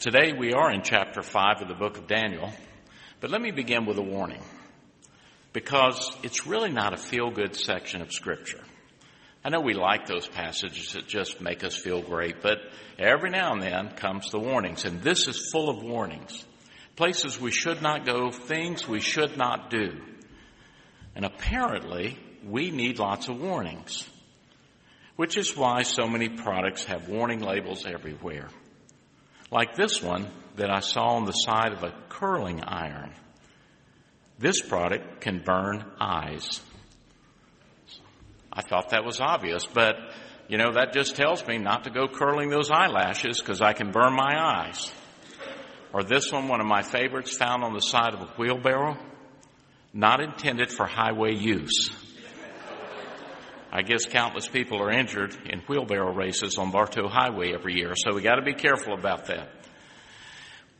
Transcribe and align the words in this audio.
Today 0.00 0.32
we 0.32 0.54
are 0.54 0.72
in 0.72 0.80
chapter 0.80 1.20
5 1.20 1.60
of 1.60 1.68
the 1.68 1.74
book 1.74 1.98
of 1.98 2.06
Daniel, 2.06 2.50
but 3.20 3.30
let 3.30 3.42
me 3.42 3.50
begin 3.50 3.84
with 3.84 3.98
a 3.98 4.02
warning 4.02 4.40
because 5.52 6.10
it's 6.22 6.46
really 6.46 6.72
not 6.72 6.94
a 6.94 6.96
feel 6.96 7.30
good 7.30 7.54
section 7.54 8.00
of 8.00 8.10
scripture. 8.10 8.62
I 9.44 9.50
know 9.50 9.60
we 9.60 9.74
like 9.74 10.06
those 10.06 10.26
passages 10.26 10.94
that 10.94 11.06
just 11.06 11.42
make 11.42 11.62
us 11.64 11.76
feel 11.76 12.00
great, 12.00 12.40
but 12.40 12.60
every 12.98 13.28
now 13.28 13.52
and 13.52 13.60
then 13.60 13.90
comes 13.90 14.30
the 14.30 14.38
warnings, 14.38 14.86
and 14.86 15.02
this 15.02 15.28
is 15.28 15.50
full 15.52 15.68
of 15.68 15.82
warnings. 15.82 16.46
Places 16.96 17.38
we 17.38 17.50
should 17.50 17.82
not 17.82 18.06
go, 18.06 18.30
things 18.30 18.88
we 18.88 19.00
should 19.00 19.36
not 19.36 19.68
do. 19.68 20.00
And 21.14 21.26
apparently, 21.26 22.16
we 22.42 22.70
need 22.70 22.98
lots 22.98 23.28
of 23.28 23.38
warnings, 23.38 24.08
which 25.16 25.36
is 25.36 25.54
why 25.54 25.82
so 25.82 26.06
many 26.06 26.30
products 26.30 26.86
have 26.86 27.10
warning 27.10 27.40
labels 27.40 27.84
everywhere. 27.84 28.48
Like 29.50 29.74
this 29.74 30.02
one 30.02 30.28
that 30.56 30.70
I 30.70 30.80
saw 30.80 31.16
on 31.16 31.24
the 31.24 31.32
side 31.32 31.72
of 31.72 31.82
a 31.82 31.92
curling 32.08 32.62
iron. 32.62 33.12
This 34.38 34.60
product 34.60 35.20
can 35.20 35.42
burn 35.44 35.84
eyes. 36.00 36.60
I 38.52 38.62
thought 38.62 38.90
that 38.90 39.04
was 39.04 39.20
obvious, 39.20 39.66
but 39.66 39.96
you 40.48 40.58
know, 40.58 40.72
that 40.72 40.92
just 40.92 41.14
tells 41.14 41.46
me 41.46 41.58
not 41.58 41.84
to 41.84 41.90
go 41.90 42.08
curling 42.08 42.50
those 42.50 42.70
eyelashes 42.70 43.40
because 43.40 43.60
I 43.60 43.72
can 43.72 43.92
burn 43.92 44.14
my 44.14 44.34
eyes. 44.36 44.92
Or 45.92 46.02
this 46.02 46.32
one, 46.32 46.48
one 46.48 46.60
of 46.60 46.66
my 46.66 46.82
favorites 46.82 47.36
found 47.36 47.64
on 47.64 47.72
the 47.72 47.80
side 47.80 48.14
of 48.14 48.20
a 48.20 48.32
wheelbarrow, 48.36 48.96
not 49.92 50.20
intended 50.20 50.70
for 50.70 50.86
highway 50.86 51.34
use. 51.34 51.90
I 53.72 53.82
guess 53.82 54.04
countless 54.04 54.48
people 54.48 54.82
are 54.82 54.90
injured 54.90 55.32
in 55.46 55.60
wheelbarrow 55.60 56.12
races 56.12 56.58
on 56.58 56.72
Bartow 56.72 57.06
Highway 57.06 57.52
every 57.54 57.76
year, 57.76 57.92
so 57.94 58.12
we 58.12 58.20
got 58.20 58.34
to 58.34 58.42
be 58.42 58.52
careful 58.52 58.94
about 58.94 59.26
that. 59.26 59.48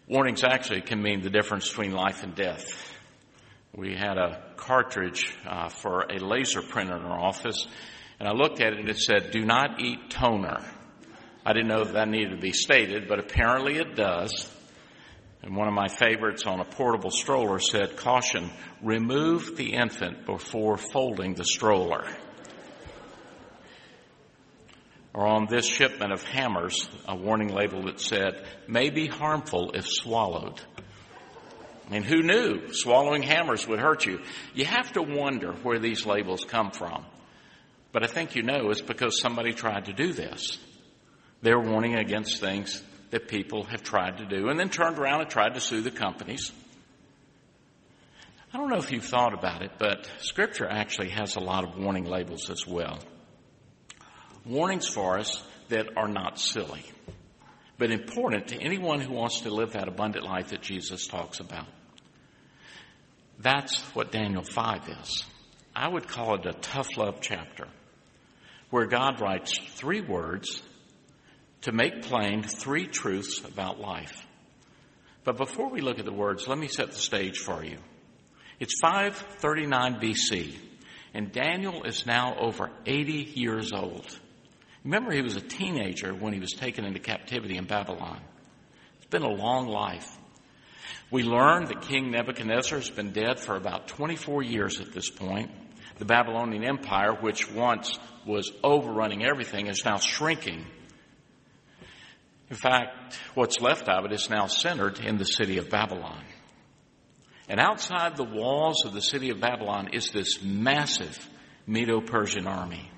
Warnings 0.09 0.43
actually 0.43 0.81
can 0.81 1.01
mean 1.01 1.21
the 1.21 1.31
difference 1.31 1.69
between 1.69 1.93
life 1.93 2.25
and 2.25 2.35
death. 2.35 2.93
We 3.73 3.95
had 3.95 4.19
a 4.19 4.43
cartridge 4.57 5.33
uh, 5.49 5.69
for 5.69 6.07
a 6.11 6.19
laser 6.19 6.63
printer 6.63 6.97
in 6.97 7.03
our 7.03 7.21
office, 7.21 7.65
and 8.19 8.29
I 8.29 8.33
looked 8.33 8.61
at 8.61 8.73
it 8.73 8.81
and 8.81 8.89
it 8.89 8.99
said, 8.99 9.31
"Do 9.31 9.45
not 9.45 9.81
eat 9.81 10.11
toner." 10.11 10.59
I 11.47 11.53
didn't 11.53 11.69
know 11.69 11.85
that, 11.85 11.95
that 11.95 12.09
needed 12.09 12.31
to 12.31 12.41
be 12.41 12.53
stated, 12.53 13.07
but 13.07 13.21
apparently 13.21 13.77
it 13.77 13.95
does. 13.95 14.53
And 15.43 15.55
one 15.55 15.69
of 15.69 15.75
my 15.75 15.87
favorites 15.87 16.45
on 16.45 16.59
a 16.59 16.65
portable 16.65 17.13
stroller 17.13 17.61
said, 17.61 17.97
"Caution: 17.97 18.51
Remove 18.83 19.57
the 19.57 19.75
infant 19.75 20.27
before 20.27 20.77
folding 20.77 21.35
the 21.35 21.45
stroller." 21.45 22.05
Or 25.13 25.27
on 25.27 25.47
this 25.47 25.67
shipment 25.67 26.13
of 26.13 26.23
hammers, 26.23 26.89
a 27.09 27.17
warning 27.17 27.49
label 27.49 27.85
that 27.85 28.01
said, 28.01 28.45
may 28.69 28.91
be 28.91 29.09
harmful 29.09 29.73
if 29.75 29.87
swallowed. 29.87 30.61
I 31.87 31.93
mean, 31.93 32.03
who 32.05 32.23
knew 32.23 32.73
swallowing 32.73 33.23
hammers 33.23 33.67
would 33.67 33.81
hurt 33.81 34.07
you? 34.07 34.21
You 34.55 34.65
have 34.65 34.93
to 34.93 35.03
wonder 35.03 35.53
where 35.53 35.81
these 35.81 36.07
labels 36.07 36.45
come 36.45 36.71
from. 36.71 37.05
But 37.93 38.05
I 38.05 38.07
think 38.07 38.37
you 38.37 38.43
know 38.43 38.71
it's 38.71 38.81
because 38.81 39.21
somebody 39.21 39.53
tried 39.53 39.87
to 39.87 39.93
do 39.93 40.13
this. 40.13 40.59
They're 41.43 41.59
warning 41.59 41.97
against 41.97 42.39
things 42.39 42.81
that 43.11 43.27
people 43.27 43.65
have 43.65 43.83
tried 43.83 44.19
to 44.19 44.27
do 44.27 44.49
and 44.49 44.61
then 44.61 44.69
turned 44.69 45.01
around 45.01 45.23
and 45.23 45.31
tried 45.31 45.55
to 45.55 45.61
sue 45.61 45.81
the 45.81 45.91
companies. 45.91 46.53
I 48.55 48.59
don't 48.59 48.71
know 48.71 48.79
if 48.79 48.93
you've 48.93 49.05
thought 49.05 49.35
about 49.35 49.63
it, 49.63 49.73
but 49.79 50.09
scripture 50.19 50.69
actually 50.69 51.11
has 51.11 51.35
a 51.35 51.41
lot 51.41 51.65
of 51.65 51.77
warning 51.77 52.05
labels 52.05 52.51
as 52.51 52.65
well 52.65 53.01
warnings 54.45 54.87
for 54.87 55.19
us 55.19 55.43
that 55.69 55.97
are 55.97 56.09
not 56.09 56.39
silly, 56.39 56.85
but 57.79 57.91
important 57.91 58.49
to 58.49 58.57
anyone 58.61 59.01
who 59.01 59.13
wants 59.13 59.41
to 59.41 59.51
live 59.51 59.73
that 59.73 59.89
abundant 59.89 60.25
life 60.25 60.49
that 60.49 60.63
Jesus 60.63 61.07
talks 61.07 61.41
about. 61.41 61.67
That's 63.39 63.81
what 63.95 64.13
Daniel 64.13 64.43
5 64.43 64.89
is. 65.01 65.25
I 65.75 65.89
would 65.89 66.07
call 66.07 66.35
it 66.35 66.47
a 66.47 66.53
tough 66.53 66.97
love 66.97 67.21
chapter 67.21 67.69
where 68.71 68.87
God 68.87 69.21
writes 69.21 69.59
three 69.75 70.01
words 70.01 70.63
to 71.63 71.73
make 71.73 72.03
plain 72.03 72.43
three 72.43 72.87
truths 72.87 73.45
about 73.45 73.81
life. 73.81 74.27
But 75.25 75.37
before 75.37 75.69
we 75.69 75.81
look 75.81 75.99
at 75.99 76.05
the 76.05 76.13
words, 76.13 76.49
let 76.49 76.59
me 76.59 76.69
set 76.69 76.91
the 76.91 76.99
stage 76.99 77.39
for 77.39 77.65
you. 77.65 77.79
It's 78.59 78.79
539 78.81 80.01
BC, 80.01 80.55
and 81.15 81.33
Daniel 81.33 81.85
is 81.85 82.07
now 82.07 82.37
over 82.39 82.71
80 82.87 83.33
years 83.35 83.73
old. 83.73 84.07
Remember, 84.85 85.13
he 85.13 85.23
was 85.23 85.37
a 85.37 85.41
teenager 85.41 86.15
when 86.15 86.33
he 86.33 86.41
was 86.41 86.53
taken 86.53 86.85
into 86.85 87.01
captivity 87.01 87.57
in 87.57 87.67
Babylon. 87.67 88.21
It's 88.97 89.07
been 89.07 89.23
a 89.23 89.29
long 89.29 89.69
life. 89.69 90.17
We 91.11 91.23
learn 91.23 91.67
that 91.67 91.83
King 91.83 92.11
Nebuchadnezzar 92.11 92.79
has 92.79 92.91
been 92.91 93.13
dead 93.13 93.41
for 93.41 93.57
about 93.57 93.89
24 93.89 94.43
years 94.43 94.81
at 94.81 94.93
this 94.93 95.11
point. 95.11 95.51
The 95.99 96.05
Babylonian 96.05 96.65
Empire, 96.65 97.15
which 97.15 97.51
once 97.51 97.99
was 98.27 98.51
overrunning 98.65 99.25
everything, 99.25 99.67
is 99.67 99.85
now 99.85 99.99
shrinking. 99.99 100.65
In 102.49 102.57
fact, 102.57 103.19
what's 103.35 103.61
left 103.61 103.89
of 103.89 104.05
it 104.07 104.13
is 104.13 104.31
now 104.31 104.47
centered 104.47 104.99
in 105.01 105.19
the 105.19 105.25
city 105.25 105.59
of 105.59 105.69
Babylon. 105.69 106.25
And 107.49 107.61
outside 107.61 108.17
the 108.17 108.25
walls 108.25 108.85
of 108.85 108.93
the 108.95 109.03
city 109.03 109.31
of 109.31 109.41
Babylon 109.41 109.91
is 109.93 110.11
this 110.11 110.43
massive 110.43 111.19
Medo 111.67 112.01
Persian 112.01 112.47
army. 112.47 112.91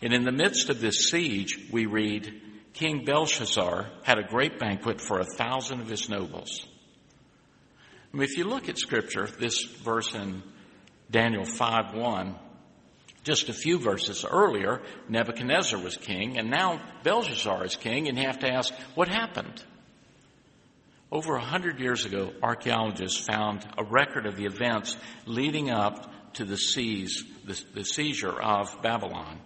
And 0.00 0.12
in 0.12 0.24
the 0.24 0.32
midst 0.32 0.70
of 0.70 0.80
this 0.80 1.10
siege, 1.10 1.58
we 1.72 1.86
read, 1.86 2.40
King 2.72 3.04
Belshazzar 3.04 3.90
had 4.04 4.18
a 4.18 4.28
great 4.28 4.58
banquet 4.58 5.00
for 5.00 5.18
a 5.18 5.24
thousand 5.24 5.80
of 5.80 5.88
his 5.88 6.08
nobles. 6.08 6.66
I 8.12 8.16
mean, 8.16 8.22
if 8.22 8.38
you 8.38 8.44
look 8.44 8.68
at 8.68 8.78
scripture, 8.78 9.26
this 9.26 9.64
verse 9.64 10.14
in 10.14 10.42
Daniel 11.10 11.44
5 11.44 11.94
1, 11.94 12.36
just 13.24 13.48
a 13.48 13.52
few 13.52 13.78
verses 13.78 14.24
earlier, 14.24 14.80
Nebuchadnezzar 15.08 15.80
was 15.80 15.96
king, 15.96 16.38
and 16.38 16.48
now 16.48 16.80
Belshazzar 17.02 17.64
is 17.64 17.76
king, 17.76 18.08
and 18.08 18.16
you 18.16 18.24
have 18.24 18.38
to 18.38 18.50
ask, 18.50 18.72
what 18.94 19.08
happened? 19.08 19.62
Over 21.10 21.34
a 21.34 21.44
hundred 21.44 21.80
years 21.80 22.04
ago, 22.04 22.32
archaeologists 22.42 23.26
found 23.26 23.66
a 23.76 23.84
record 23.84 24.26
of 24.26 24.36
the 24.36 24.44
events 24.44 24.96
leading 25.26 25.70
up 25.70 26.34
to 26.34 26.44
the 26.44 26.56
siege, 26.56 27.24
the, 27.44 27.60
the 27.74 27.84
seizure 27.84 28.40
of 28.40 28.80
Babylon 28.82 29.40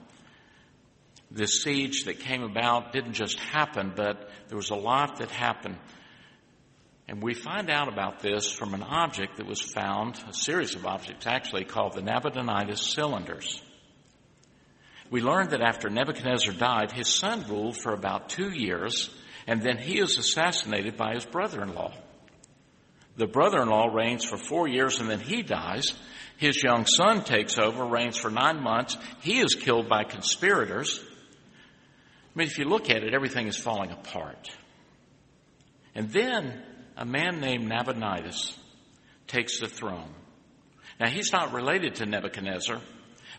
this 1.34 1.62
siege 1.62 2.04
that 2.04 2.20
came 2.20 2.43
about 2.43 2.93
didn't 2.93 3.15
just 3.15 3.38
happen, 3.38 3.93
but 3.97 4.31
there 4.48 4.56
was 4.56 4.70
a 4.70 4.76
lot 4.76 5.16
that 5.19 5.31
happened. 5.31 5.78
And 7.09 7.22
we 7.22 7.34
find 7.34 7.70
out 7.70 7.88
about 7.88 8.20
this 8.20 8.50
from 8.50 8.75
an 8.75 8.82
object 8.82 9.37
that 9.37 9.47
was 9.47 9.60
found, 9.60 10.22
a 10.28 10.34
series 10.34 10.75
of 10.75 10.87
objects 10.87 11.26
actually, 11.26 11.65
called 11.65 11.94
the 11.94 12.03
Nabonidus 12.03 12.92
cylinders. 12.92 13.62
We 15.10 15.21
learned 15.21 15.50
that 15.50 15.60
after 15.60 15.91
Nebuchadnezzar 15.91 16.54
died, 16.54 16.92
his 16.92 17.09
son 17.09 17.44
ruled 17.48 17.76
for 17.76 17.92
about 17.92 18.31
two 18.31 18.50
years, 18.50 19.10
and 19.47 19.62
then 19.62 19.78
he 19.78 19.98
is 19.98 20.16
assassinated 20.16 20.97
by 20.97 21.15
his 21.15 21.26
brother-in-law. 21.26 21.92
The 23.16 23.26
brother-in-law 23.26 23.88
reigns 23.92 24.25
for 24.25 24.38
four 24.38 24.69
years 24.69 25.00
and 25.00 25.10
then 25.10 25.21
he 25.21 25.42
dies. 25.42 25.92
His 26.38 26.62
young 26.62 26.87
son 26.87 27.25
takes 27.25 27.59
over, 27.59 27.84
reigns 27.84 28.16
for 28.16 28.31
nine 28.31 28.62
months. 28.62 28.97
He 29.21 29.41
is 29.41 29.54
killed 29.54 29.88
by 29.88 30.04
conspirators. 30.04 30.98
I 32.34 32.38
mean, 32.38 32.48
if 32.48 32.59
you 32.59 32.65
look 32.65 32.88
at 32.88 33.03
it, 33.03 33.12
everything 33.15 33.47
is 33.47 33.56
falling 33.56 33.91
apart. 33.91 34.48
And 35.94 36.10
then 36.10 36.62
a 36.97 37.04
man 37.04 37.41
named 37.41 37.69
Nabonidus 37.69 38.56
takes 39.26 39.60
the 39.60 39.69
throne. 39.69 40.15
Now, 40.98 41.09
he's 41.09 41.32
not 41.32 41.53
related 41.53 41.97
to 41.97 42.06
Nebuchadnezzar, 42.06 42.81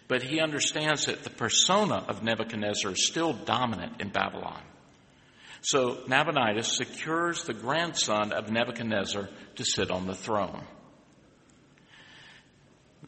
but 0.08 0.22
he 0.22 0.40
understands 0.40 1.06
that 1.06 1.24
the 1.24 1.30
persona 1.30 2.06
of 2.08 2.24
Nebuchadnezzar 2.24 2.92
is 2.92 3.08
still 3.08 3.34
dominant 3.34 4.02
in 4.02 4.10
Babylon. 4.10 4.62
So 5.62 6.04
Nabonidus 6.08 6.76
secures 6.76 7.46
the 7.46 7.54
grandson 7.54 8.34
of 8.34 8.52
Nebuchadnezzar 8.52 9.30
to 9.56 9.66
sit 9.66 9.92
on 9.92 10.08
the 10.08 10.16
throne. 10.16 10.64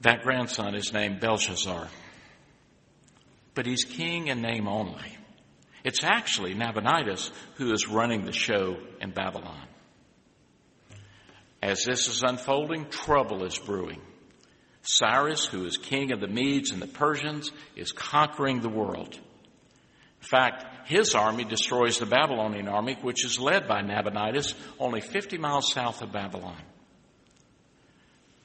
That 0.01 0.23
grandson 0.23 0.73
is 0.73 0.93
named 0.93 1.19
Belshazzar. 1.19 1.89
But 3.53 3.65
he's 3.65 3.83
king 3.83 4.27
in 4.27 4.41
name 4.41 4.67
only. 4.67 5.17
It's 5.85 6.03
actually 6.03 6.55
Nabonidus 6.55 7.31
who 7.55 7.71
is 7.71 7.87
running 7.87 8.25
the 8.25 8.33
show 8.33 8.77
in 8.99 9.11
Babylon. 9.11 9.67
As 11.61 11.83
this 11.85 12.07
is 12.07 12.23
unfolding, 12.23 12.89
trouble 12.89 13.45
is 13.45 13.57
brewing. 13.59 14.01
Cyrus, 14.81 15.45
who 15.45 15.63
is 15.65 15.77
king 15.77 16.11
of 16.11 16.19
the 16.19 16.27
Medes 16.27 16.71
and 16.71 16.81
the 16.81 16.87
Persians, 16.87 17.51
is 17.75 17.91
conquering 17.91 18.61
the 18.61 18.69
world. 18.69 19.13
In 19.13 20.27
fact, 20.27 20.89
his 20.89 21.13
army 21.13 21.43
destroys 21.43 21.99
the 21.99 22.07
Babylonian 22.07 22.67
army, 22.67 22.97
which 23.01 23.23
is 23.23 23.39
led 23.39 23.67
by 23.67 23.81
Nabonidus 23.81 24.55
only 24.79 25.01
50 25.01 25.37
miles 25.37 25.71
south 25.71 26.01
of 26.01 26.11
Babylon. 26.11 26.61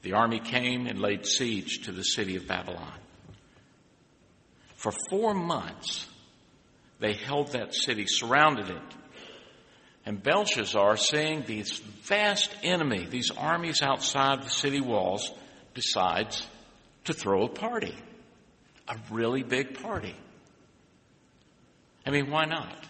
The 0.03 0.13
army 0.13 0.39
came 0.39 0.85
and 0.85 0.99
laid 0.99 1.25
siege 1.25 1.85
to 1.85 1.91
the 1.91 2.03
city 2.03 2.35
of 2.35 2.47
Babylon. 2.47 2.99
For 4.75 4.91
four 5.09 5.33
months, 5.33 6.07
they 7.01 7.13
held 7.13 7.53
that 7.53 7.73
city, 7.73 8.05
surrounded 8.07 8.69
it. 8.69 8.95
And 10.05 10.21
Belshazzar, 10.21 10.97
seeing 10.97 11.43
these 11.43 11.79
vast 12.03 12.55
enemy, 12.63 13.05
these 13.05 13.31
armies 13.35 13.81
outside 13.81 14.43
the 14.43 14.49
city 14.49 14.79
walls, 14.81 15.31
decides 15.73 16.47
to 17.05 17.13
throw 17.13 17.43
a 17.43 17.49
party. 17.49 17.95
A 18.87 18.95
really 19.09 19.43
big 19.43 19.81
party. 19.81 20.15
I 22.05 22.11
mean, 22.11 22.29
why 22.29 22.45
not? 22.45 22.87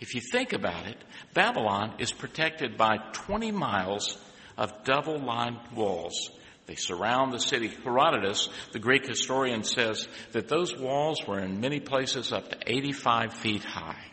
If 0.00 0.14
you 0.14 0.20
think 0.32 0.52
about 0.52 0.86
it, 0.86 0.96
Babylon 1.32 1.94
is 1.98 2.12
protected 2.12 2.76
by 2.76 2.98
20 3.12 3.52
miles 3.52 4.18
of 4.56 4.84
double 4.84 5.18
lined 5.18 5.60
walls. 5.74 6.30
They 6.66 6.76
surround 6.76 7.32
the 7.32 7.40
city. 7.40 7.68
Herodotus, 7.68 8.48
the 8.72 8.78
Greek 8.78 9.06
historian, 9.06 9.64
says 9.64 10.06
that 10.32 10.48
those 10.48 10.76
walls 10.76 11.18
were 11.26 11.40
in 11.40 11.60
many 11.60 11.80
places 11.80 12.32
up 12.32 12.50
to 12.50 12.58
85 12.66 13.34
feet 13.34 13.64
high 13.64 14.12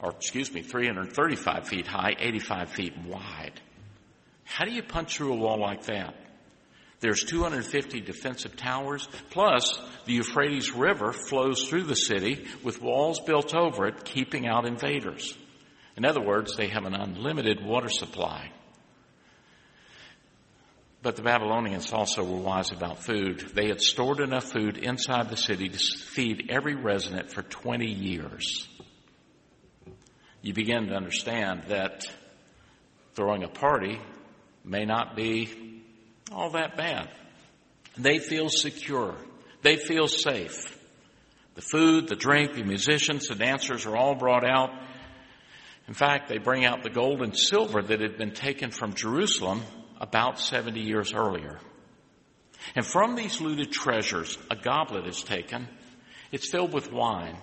or 0.00 0.10
excuse 0.10 0.52
me, 0.52 0.62
335 0.62 1.68
feet 1.68 1.86
high, 1.86 2.14
85 2.18 2.70
feet 2.70 2.98
wide. 3.06 3.60
How 4.44 4.64
do 4.64 4.72
you 4.72 4.82
punch 4.82 5.16
through 5.16 5.32
a 5.32 5.36
wall 5.36 5.60
like 5.60 5.84
that? 5.84 6.14
There's 7.00 7.24
250 7.24 8.00
defensive 8.00 8.56
towers, 8.56 9.06
plus 9.30 9.78
the 10.06 10.14
Euphrates 10.14 10.72
River 10.72 11.12
flows 11.12 11.68
through 11.68 11.84
the 11.84 11.96
city 11.96 12.46
with 12.62 12.80
walls 12.80 13.20
built 13.20 13.54
over 13.54 13.86
it, 13.86 14.04
keeping 14.04 14.46
out 14.46 14.66
invaders. 14.66 15.36
In 15.96 16.06
other 16.06 16.22
words, 16.22 16.56
they 16.56 16.68
have 16.68 16.84
an 16.84 16.94
unlimited 16.94 17.64
water 17.64 17.88
supply. 17.88 18.50
But 21.06 21.14
the 21.14 21.22
Babylonians 21.22 21.92
also 21.92 22.24
were 22.24 22.40
wise 22.40 22.72
about 22.72 22.98
food. 22.98 23.38
They 23.54 23.68
had 23.68 23.80
stored 23.80 24.18
enough 24.18 24.50
food 24.50 24.76
inside 24.76 25.30
the 25.30 25.36
city 25.36 25.68
to 25.68 25.78
feed 25.78 26.48
every 26.50 26.74
resident 26.74 27.30
for 27.30 27.42
20 27.42 27.86
years 27.86 28.66
you 30.42 30.52
begin 30.52 30.86
to 30.86 30.94
understand 30.94 31.64
that 31.68 32.06
throwing 33.14 33.42
a 33.42 33.48
party 33.48 34.00
may 34.64 34.84
not 34.84 35.16
be 35.16 35.82
all 36.30 36.50
that 36.50 36.76
bad. 36.76 37.08
They 37.96 38.18
feel 38.20 38.48
secure. 38.48 39.16
They 39.62 39.76
feel 39.76 40.06
safe. 40.06 40.76
The 41.54 41.62
food, 41.62 42.06
the 42.06 42.14
drink, 42.14 42.54
the 42.54 42.62
musicians, 42.62 43.26
the 43.26 43.34
dancers 43.34 43.86
are 43.86 43.96
all 43.96 44.14
brought 44.14 44.44
out. 44.44 44.70
In 45.88 45.94
fact, 45.94 46.28
they 46.28 46.38
bring 46.38 46.64
out 46.64 46.84
the 46.84 46.90
gold 46.90 47.22
and 47.22 47.36
silver 47.36 47.82
that 47.82 48.00
had 48.00 48.16
been 48.16 48.32
taken 48.32 48.70
from 48.70 48.94
Jerusalem 48.94 49.62
about 50.08 50.40
70 50.40 50.80
years 50.80 51.12
earlier. 51.12 51.58
And 52.74 52.84
from 52.84 53.14
these 53.14 53.40
looted 53.40 53.72
treasures, 53.72 54.38
a 54.50 54.56
goblet 54.56 55.06
is 55.06 55.22
taken. 55.22 55.68
It's 56.32 56.50
filled 56.50 56.72
with 56.72 56.92
wine 56.92 57.36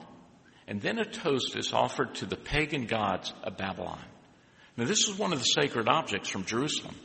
and 0.68 0.82
then 0.82 1.00
a 1.00 1.06
toast 1.06 1.56
is 1.56 1.74
offered 1.74 2.16
to 2.16 2.26
the 2.26 2.38
pagan 2.38 2.86
gods 2.86 3.34
of 3.44 3.58
Babylon. 3.58 4.04
Now, 4.78 4.86
this 4.86 5.08
is 5.08 5.18
one 5.18 5.34
of 5.34 5.40
the 5.40 5.46
sacred 5.46 5.88
objects 5.88 6.30
from 6.30 6.46
Jerusalem, 6.46 6.96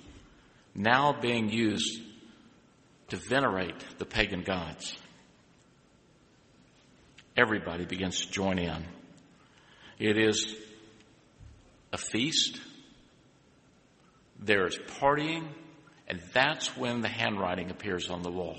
now 0.74 1.12
being 1.12 1.50
used 1.50 2.00
to 3.08 3.16
venerate 3.16 3.98
the 3.98 4.04
pagan 4.04 4.42
gods. 4.42 4.96
Everybody 7.36 7.84
begins 7.84 8.24
to 8.24 8.30
join 8.30 8.58
in. 8.58 8.84
It 9.98 10.16
is 10.16 10.54
a 11.92 11.98
feast, 11.98 12.60
there 14.38 14.66
is 14.66 14.78
partying, 15.00 15.48
and 16.06 16.20
that's 16.32 16.76
when 16.76 17.00
the 17.00 17.08
handwriting 17.08 17.70
appears 17.70 18.08
on 18.08 18.22
the 18.22 18.30
wall. 18.30 18.56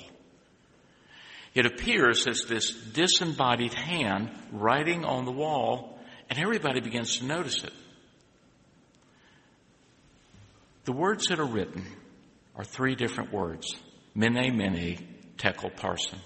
It 1.53 1.65
appears 1.65 2.27
as 2.27 2.43
this 2.47 2.71
disembodied 2.71 3.73
hand 3.73 4.29
writing 4.51 5.03
on 5.03 5.25
the 5.25 5.31
wall, 5.31 5.99
and 6.29 6.37
everybody 6.37 6.79
begins 6.79 7.17
to 7.17 7.25
notice 7.25 7.63
it. 7.63 7.73
The 10.85 10.91
words 10.91 11.27
that 11.27 11.39
are 11.39 11.45
written 11.45 11.85
are 12.55 12.63
three 12.63 12.95
different 12.95 13.31
words 13.31 13.75
Mene, 14.15 14.55
Mene, 14.55 14.97
Tekel, 15.37 15.71
parsin. 15.71 16.19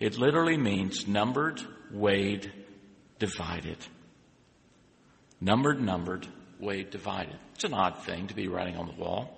It 0.00 0.16
literally 0.16 0.56
means 0.56 1.08
numbered, 1.08 1.60
weighed, 1.92 2.52
divided. 3.18 3.78
Numbered, 5.40 5.80
numbered, 5.80 6.26
weighed, 6.60 6.90
divided. 6.90 7.36
It's 7.54 7.64
an 7.64 7.74
odd 7.74 8.04
thing 8.04 8.28
to 8.28 8.34
be 8.34 8.48
writing 8.48 8.76
on 8.76 8.86
the 8.86 8.94
wall. 8.94 9.36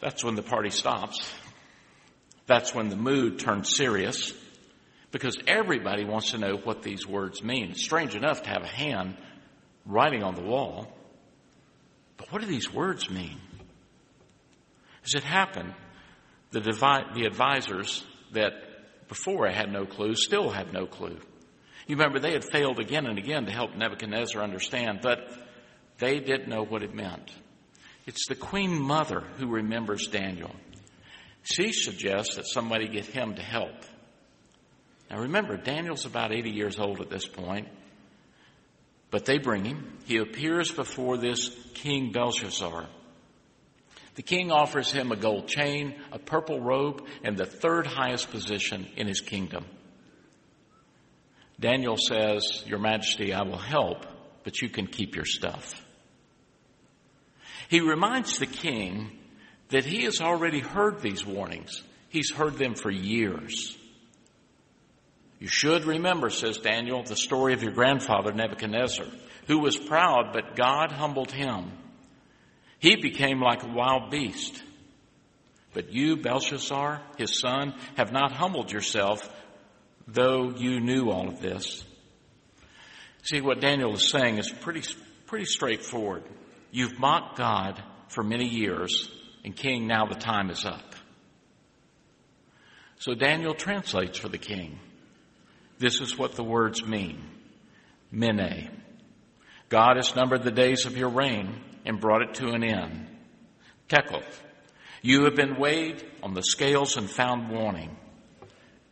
That's 0.00 0.22
when 0.22 0.34
the 0.34 0.42
party 0.42 0.70
stops 0.70 1.26
that's 2.46 2.74
when 2.74 2.88
the 2.88 2.96
mood 2.96 3.38
turns 3.38 3.74
serious 3.74 4.32
because 5.10 5.36
everybody 5.46 6.04
wants 6.04 6.32
to 6.32 6.38
know 6.38 6.56
what 6.56 6.82
these 6.82 7.06
words 7.06 7.42
mean. 7.42 7.70
It's 7.70 7.84
strange 7.84 8.14
enough 8.14 8.42
to 8.42 8.50
have 8.50 8.62
a 8.62 8.68
hand 8.68 9.16
writing 9.86 10.22
on 10.22 10.34
the 10.34 10.42
wall, 10.42 10.92
but 12.16 12.30
what 12.32 12.42
do 12.42 12.46
these 12.46 12.72
words 12.72 13.08
mean? 13.08 13.38
As 15.04 15.14
it 15.14 15.24
happened, 15.24 15.74
the, 16.50 16.60
the 16.60 17.24
advisors 17.26 18.04
that 18.32 18.52
before 19.08 19.48
I 19.48 19.52
had 19.52 19.70
no 19.70 19.86
clue 19.86 20.14
still 20.14 20.50
had 20.50 20.72
no 20.72 20.86
clue. 20.86 21.18
You 21.86 21.96
remember 21.96 22.18
they 22.18 22.32
had 22.32 22.44
failed 22.44 22.80
again 22.80 23.06
and 23.06 23.18
again 23.18 23.44
to 23.46 23.52
help 23.52 23.76
Nebuchadnezzar 23.76 24.42
understand, 24.42 25.00
but 25.02 25.30
they 26.04 26.20
didn't 26.20 26.48
know 26.48 26.64
what 26.64 26.82
it 26.82 26.94
meant. 26.94 27.32
It's 28.06 28.28
the 28.28 28.34
queen 28.34 28.78
mother 28.78 29.22
who 29.38 29.46
remembers 29.46 30.08
Daniel. 30.08 30.54
She 31.42 31.72
suggests 31.72 32.36
that 32.36 32.46
somebody 32.46 32.88
get 32.88 33.06
him 33.06 33.36
to 33.36 33.42
help. 33.42 33.74
Now 35.10 35.20
remember, 35.20 35.56
Daniel's 35.56 36.04
about 36.04 36.30
80 36.30 36.50
years 36.50 36.78
old 36.78 37.00
at 37.00 37.08
this 37.08 37.26
point, 37.26 37.68
but 39.10 39.24
they 39.24 39.38
bring 39.38 39.64
him. 39.64 39.96
He 40.04 40.18
appears 40.18 40.70
before 40.70 41.16
this 41.16 41.48
King 41.72 42.12
Belshazzar. 42.12 42.86
The 44.16 44.22
king 44.22 44.52
offers 44.52 44.92
him 44.92 45.10
a 45.10 45.16
gold 45.16 45.48
chain, 45.48 45.94
a 46.12 46.18
purple 46.18 46.60
robe, 46.60 47.06
and 47.24 47.36
the 47.36 47.46
third 47.46 47.86
highest 47.86 48.30
position 48.30 48.86
in 48.96 49.06
his 49.06 49.20
kingdom. 49.20 49.64
Daniel 51.58 51.96
says, 51.96 52.62
Your 52.66 52.78
Majesty, 52.78 53.32
I 53.32 53.42
will 53.42 53.56
help, 53.56 54.06
but 54.44 54.60
you 54.60 54.68
can 54.68 54.86
keep 54.86 55.16
your 55.16 55.24
stuff. 55.24 55.83
He 57.68 57.80
reminds 57.80 58.38
the 58.38 58.46
king 58.46 59.18
that 59.68 59.84
he 59.84 60.04
has 60.04 60.20
already 60.20 60.60
heard 60.60 61.00
these 61.00 61.24
warnings. 61.24 61.82
He's 62.08 62.30
heard 62.30 62.58
them 62.58 62.74
for 62.74 62.90
years. 62.90 63.76
You 65.40 65.48
should 65.48 65.84
remember, 65.84 66.30
says 66.30 66.58
Daniel, 66.58 67.02
the 67.02 67.16
story 67.16 67.54
of 67.54 67.62
your 67.62 67.72
grandfather 67.72 68.32
Nebuchadnezzar, 68.32 69.06
who 69.46 69.58
was 69.58 69.76
proud, 69.76 70.32
but 70.32 70.56
God 70.56 70.92
humbled 70.92 71.32
him. 71.32 71.72
He 72.78 72.96
became 72.96 73.40
like 73.40 73.62
a 73.62 73.72
wild 73.72 74.10
beast. 74.10 74.62
But 75.72 75.92
you, 75.92 76.16
Belshazzar, 76.16 77.02
his 77.18 77.40
son, 77.40 77.74
have 77.96 78.12
not 78.12 78.30
humbled 78.30 78.70
yourself, 78.70 79.28
though 80.06 80.50
you 80.56 80.80
knew 80.80 81.10
all 81.10 81.28
of 81.28 81.40
this. 81.40 81.84
See, 83.24 83.40
what 83.40 83.60
Daniel 83.60 83.94
is 83.94 84.08
saying 84.08 84.38
is 84.38 84.50
pretty, 84.50 84.82
pretty 85.26 85.46
straightforward. 85.46 86.22
You've 86.74 86.98
mocked 86.98 87.38
God 87.38 87.80
for 88.08 88.24
many 88.24 88.48
years, 88.48 89.08
and 89.44 89.54
king, 89.54 89.86
now 89.86 90.06
the 90.06 90.16
time 90.16 90.50
is 90.50 90.64
up. 90.64 90.96
So 92.98 93.14
Daniel 93.14 93.54
translates 93.54 94.18
for 94.18 94.28
the 94.28 94.38
king. 94.38 94.80
This 95.78 96.00
is 96.00 96.18
what 96.18 96.32
the 96.32 96.42
words 96.42 96.84
mean. 96.84 97.22
Mene. 98.10 98.72
God 99.68 99.98
has 99.98 100.16
numbered 100.16 100.42
the 100.42 100.50
days 100.50 100.84
of 100.84 100.96
your 100.96 101.10
reign 101.10 101.60
and 101.86 102.00
brought 102.00 102.22
it 102.22 102.34
to 102.34 102.48
an 102.48 102.64
end. 102.64 103.06
Tekel. 103.88 104.24
You 105.00 105.26
have 105.26 105.36
been 105.36 105.60
weighed 105.60 106.04
on 106.24 106.34
the 106.34 106.42
scales 106.42 106.96
and 106.96 107.08
found 107.08 107.52
wanting. 107.52 107.96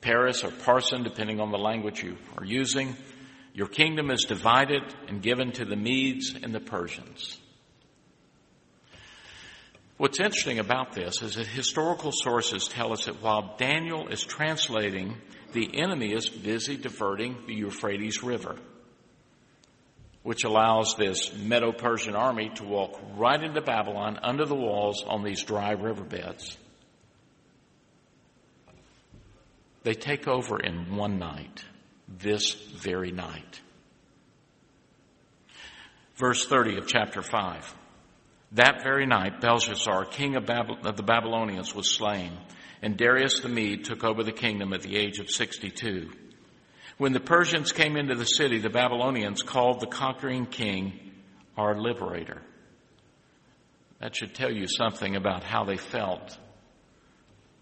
Peres 0.01 0.45
or 0.45 0.53
Parsin, 0.53 1.03
depending 1.03 1.41
on 1.41 1.51
the 1.51 1.59
language 1.59 2.05
you 2.05 2.17
are 2.39 2.45
using. 2.45 2.95
Your 3.55 3.67
kingdom 3.67 4.13
is 4.13 4.23
divided 4.23 4.83
and 5.09 5.21
given 5.21 5.51
to 5.55 5.65
the 5.65 5.75
Medes 5.75 6.33
and 6.41 6.55
the 6.55 6.61
Persians. 6.61 7.41
What's 10.03 10.19
interesting 10.19 10.59
about 10.59 10.95
this 10.95 11.23
is 11.23 11.37
that 11.37 11.47
historical 11.47 12.11
sources 12.13 12.67
tell 12.67 12.93
us 12.93 13.05
that 13.05 13.23
while 13.23 13.55
Daniel 13.57 14.09
is 14.09 14.25
translating, 14.25 15.17
the 15.53 15.81
enemy 15.81 16.13
is 16.13 16.29
busy 16.29 16.77
diverting 16.77 17.37
the 17.47 17.55
Euphrates 17.55 18.21
River, 18.21 18.57
which 20.25 20.43
allows 20.43 20.97
this 20.99 21.33
Medo 21.37 21.71
Persian 21.71 22.17
army 22.17 22.51
to 22.57 22.65
walk 22.65 22.99
right 23.15 23.41
into 23.41 23.61
Babylon 23.61 24.19
under 24.25 24.45
the 24.45 24.57
walls 24.57 25.05
on 25.07 25.23
these 25.23 25.45
dry 25.45 25.71
riverbeds. 25.71 26.57
They 29.85 29.95
take 29.95 30.27
over 30.27 30.59
in 30.59 30.97
one 30.97 31.21
night, 31.21 31.65
this 32.09 32.55
very 32.55 33.13
night. 33.13 33.61
Verse 36.17 36.45
30 36.45 36.79
of 36.79 36.89
chapter 36.89 37.23
5. 37.23 37.77
That 38.53 38.83
very 38.83 39.07
night, 39.07 39.41
Belshazzar, 39.41 40.07
king 40.07 40.37
of, 40.37 40.49
of, 40.51 40.97
the 40.97 41.03
Babylonians, 41.03 41.75
was 41.75 41.95
slain, 41.95 42.37
and 42.83 42.99
Darius 42.99 43.41
the 43.41 43.49
Mede 43.49 43.85
took 43.85 44.05
over 44.05 44.23
the 44.23 44.33
kingdom 44.33 44.75
at 44.75 44.83
the 44.83 44.97
age 44.97 45.19
of 45.19 45.31
62. 45.31 46.11
When 46.99 47.13
the 47.13 47.21
Persians 47.21 47.73
came 47.73 47.97
into 47.97 48.15
the 48.15 48.27
city, 48.27 48.59
the 48.59 48.69
Babylonians 48.69 49.43
called 49.43 49.81
the 49.81 49.87
conquering 49.87 50.47
king 50.47 51.13
our 51.57 51.75
liberator. 51.75 52.43
That 54.01 54.15
should 54.15 54.35
tell 54.35 54.53
you 54.53 54.67
something 54.67 55.17
about 55.17 55.45
how 55.45 55.65
they 55.65 55.79
felt 55.79 56.37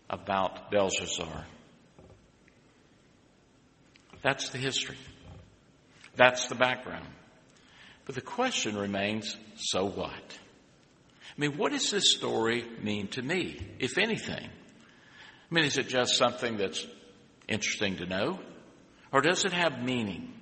about 0.09 0.73
Belshazzar. 0.73 1.47
That's 4.23 4.49
the 4.49 4.59
history. 4.59 4.99
That's 6.17 6.49
the 6.49 6.57
background. 6.57 7.09
But 8.07 8.17
the 8.17 8.21
question 8.21 8.77
remains 8.77 9.37
so 9.57 9.87
what? 9.87 10.39
I 11.41 11.49
mean, 11.49 11.57
what 11.57 11.73
does 11.73 11.91
this 11.91 12.13
story 12.13 12.67
mean 12.83 13.09
to 13.09 13.23
me, 13.23 13.59
if 13.79 13.97
anything? 13.97 14.45
I 14.45 15.55
mean, 15.55 15.65
is 15.65 15.79
it 15.79 15.89
just 15.89 16.17
something 16.17 16.59
that's 16.59 16.87
interesting 17.49 17.97
to 17.97 18.05
know? 18.05 18.41
Or 19.11 19.23
does 19.23 19.47
it 19.47 19.55
have 19.55 19.83
meaning? 19.83 20.35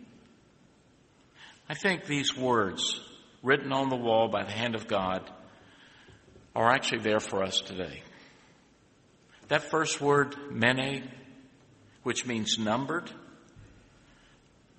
I 1.69 1.75
think 1.75 2.07
these 2.07 2.37
words, 2.37 3.00
written 3.45 3.73
on 3.73 3.90
the 3.90 3.97
wall 3.97 4.26
by 4.26 4.43
the 4.43 4.50
hand 4.50 4.75
of 4.75 4.88
God, 4.88 5.31
are 6.57 6.69
actually 6.69 7.02
there 7.02 7.21
for 7.21 7.45
us 7.45 7.61
today. 7.61 8.02
That 9.47 9.71
first 9.71 10.00
word, 10.00 10.35
mene, 10.50 11.09
which 12.02 12.26
means 12.26 12.59
numbered, 12.59 13.09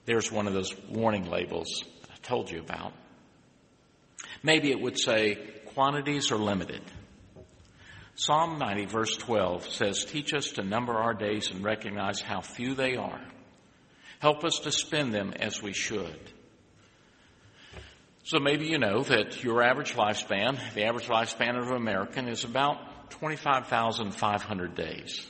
there's 0.03 0.29
one 0.29 0.47
of 0.47 0.53
those 0.53 0.75
warning 0.89 1.29
labels 1.29 1.85
I 2.11 2.17
told 2.21 2.51
you 2.51 2.59
about. 2.59 2.91
Maybe 4.43 4.69
it 4.69 4.81
would 4.81 4.99
say 4.99 5.38
quantities 5.79 6.29
are 6.29 6.38
limited. 6.38 6.81
Psalm 8.15 8.59
90 8.59 8.88
verse 8.88 9.15
12 9.15 9.65
says, 9.69 10.03
teach 10.03 10.33
us 10.33 10.51
to 10.51 10.62
number 10.62 10.91
our 10.91 11.13
days 11.13 11.51
and 11.51 11.63
recognize 11.63 12.19
how 12.19 12.41
few 12.41 12.75
they 12.75 12.98
are. 12.98 13.21
Help 14.19 14.43
us 14.43 14.59
to 14.59 14.74
spend 14.74 15.13
them 15.13 15.31
as 15.39 15.63
we 15.63 15.71
should. 15.71 16.19
So 18.25 18.39
maybe 18.39 18.67
you 18.67 18.77
know 18.77 19.03
that 19.03 19.41
your 19.41 19.63
average 19.63 19.93
lifespan, 19.93 20.59
the 20.74 20.83
average 20.83 21.07
lifespan 21.07 21.57
of 21.57 21.69
an 21.69 21.77
American 21.77 22.27
is 22.27 22.43
about 22.43 23.12
25,500 23.12 24.75
days. 24.75 25.25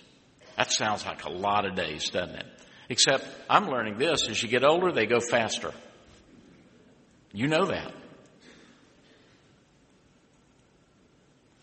That 0.58 0.72
sounds 0.72 1.06
like 1.06 1.25
a 1.25 1.29
lot 1.29 1.68
of 1.68 1.75
days, 1.75 2.10
doesn't 2.10 2.38
it? 2.38 2.48
Except 2.89 3.24
I'm 3.48 3.68
learning 3.68 4.00
this 4.00 4.27
as 4.27 4.41
you 4.41 4.50
get 4.50 4.63
older, 4.63 4.91
they 4.91 5.06
go 5.06 5.20
faster. 5.20 5.72
You 7.34 7.46
know 7.46 7.65
that. 7.65 7.94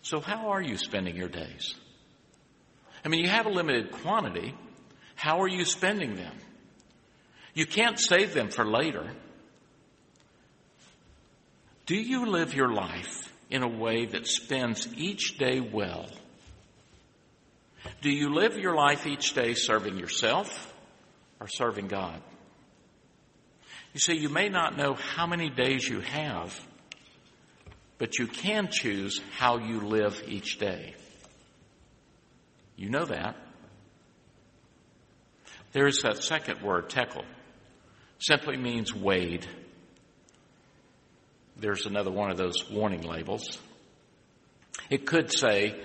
So 0.07 0.21
how 0.21 0.51
are 0.51 0.61
you 0.61 0.77
spending 0.77 1.17
your 1.17 1.27
days? 1.27 1.75
I 3.03 3.09
mean, 3.09 3.19
you 3.19 3.29
have 3.29 3.45
a 3.45 3.49
limited 3.49 3.91
quantity. 3.91 4.55
How 5.15 5.41
are 5.41 5.49
you 5.49 5.65
spending 5.65 6.15
them? 6.15 6.33
You 7.53 7.65
can't 7.65 7.99
save 7.99 8.33
them 8.33 8.47
for 8.49 8.65
later. 8.65 9.05
Do 11.87 11.95
you 11.95 12.25
live 12.25 12.53
your 12.53 12.71
life 12.73 13.33
in 13.49 13.63
a 13.63 13.67
way 13.67 14.05
that 14.05 14.27
spends 14.27 14.87
each 14.95 15.37
day 15.37 15.59
well? 15.59 16.09
Do 18.01 18.09
you 18.09 18.33
live 18.33 18.57
your 18.57 18.75
life 18.75 19.05
each 19.05 19.33
day 19.33 19.55
serving 19.55 19.97
yourself 19.97 20.73
or 21.41 21.49
serving 21.49 21.89
God? 21.89 22.21
You 23.93 23.99
see, 23.99 24.15
you 24.15 24.29
may 24.29 24.47
not 24.47 24.77
know 24.77 24.93
how 24.93 25.27
many 25.27 25.49
days 25.49 25.85
you 25.85 25.99
have, 25.99 26.57
but 27.97 28.19
you 28.19 28.27
can 28.27 28.69
choose 28.69 29.21
how 29.37 29.57
you 29.57 29.79
live 29.81 30.23
each 30.27 30.59
day. 30.59 30.93
You 32.75 32.89
know 32.89 33.05
that. 33.05 33.35
There's 35.71 36.01
that 36.03 36.23
second 36.23 36.61
word, 36.61 36.89
tekel. 36.89 37.25
Simply 38.19 38.57
means 38.57 38.93
weighed. 38.93 39.47
There's 41.55 41.85
another 41.85 42.11
one 42.11 42.29
of 42.29 42.37
those 42.37 42.69
warning 42.69 43.01
labels. 43.01 43.59
It 44.89 45.05
could 45.05 45.31
say 45.31 45.79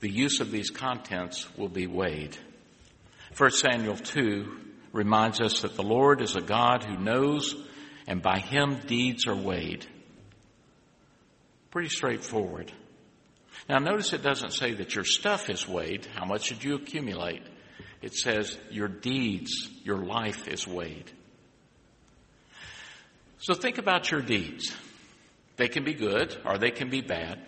the 0.00 0.10
use 0.10 0.40
of 0.40 0.50
these 0.50 0.70
contents 0.70 1.46
will 1.56 1.68
be 1.68 1.86
weighed. 1.86 2.36
1 3.36 3.50
Samuel 3.50 3.96
2 3.96 4.58
reminds 4.92 5.40
us 5.40 5.60
that 5.60 5.74
the 5.74 5.82
Lord 5.82 6.22
is 6.22 6.36
a 6.36 6.40
God 6.40 6.84
who 6.84 6.96
knows 6.96 7.54
and 8.06 8.22
by 8.22 8.38
him 8.38 8.78
deeds 8.86 9.26
are 9.26 9.36
weighed. 9.36 9.86
Pretty 11.76 11.90
straightforward. 11.90 12.72
Now 13.68 13.76
notice 13.80 14.14
it 14.14 14.22
doesn't 14.22 14.52
say 14.52 14.72
that 14.72 14.94
your 14.94 15.04
stuff 15.04 15.50
is 15.50 15.68
weighed. 15.68 16.06
How 16.14 16.24
much 16.24 16.48
did 16.48 16.64
you 16.64 16.74
accumulate? 16.76 17.42
It 18.00 18.14
says 18.14 18.56
your 18.70 18.88
deeds, 18.88 19.68
your 19.84 19.98
life 19.98 20.48
is 20.48 20.66
weighed. 20.66 21.12
So 23.40 23.52
think 23.52 23.76
about 23.76 24.10
your 24.10 24.22
deeds. 24.22 24.74
They 25.56 25.68
can 25.68 25.84
be 25.84 25.92
good 25.92 26.34
or 26.46 26.56
they 26.56 26.70
can 26.70 26.88
be 26.88 27.02
bad. 27.02 27.42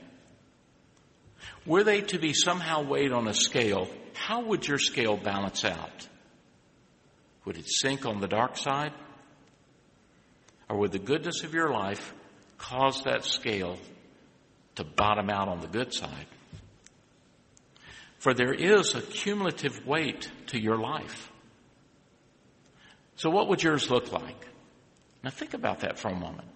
Were 1.64 1.82
they 1.82 2.02
to 2.02 2.18
be 2.18 2.34
somehow 2.34 2.82
weighed 2.82 3.12
on 3.12 3.28
a 3.28 3.34
scale, 3.34 3.88
how 4.12 4.42
would 4.42 4.68
your 4.68 4.78
scale 4.78 5.16
balance 5.16 5.64
out? 5.64 6.06
Would 7.46 7.56
it 7.56 7.66
sink 7.66 8.04
on 8.04 8.20
the 8.20 8.28
dark 8.28 8.58
side? 8.58 8.92
Or 10.68 10.76
would 10.80 10.92
the 10.92 10.98
goodness 10.98 11.44
of 11.44 11.54
your 11.54 11.70
life 11.70 12.12
cause 12.58 13.04
that 13.04 13.24
scale 13.24 13.78
to 14.78 14.84
bottom 14.84 15.28
out 15.28 15.48
on 15.48 15.60
the 15.60 15.66
good 15.66 15.92
side? 15.92 16.26
For 18.18 18.32
there 18.32 18.54
is 18.54 18.94
a 18.94 19.02
cumulative 19.02 19.86
weight 19.86 20.30
to 20.48 20.60
your 20.60 20.78
life. 20.78 21.30
So 23.16 23.28
what 23.30 23.48
would 23.48 23.62
yours 23.62 23.90
look 23.90 24.12
like? 24.12 24.46
Now 25.24 25.30
think 25.30 25.54
about 25.54 25.80
that 25.80 25.98
for 25.98 26.08
a 26.08 26.14
moment. 26.14 26.48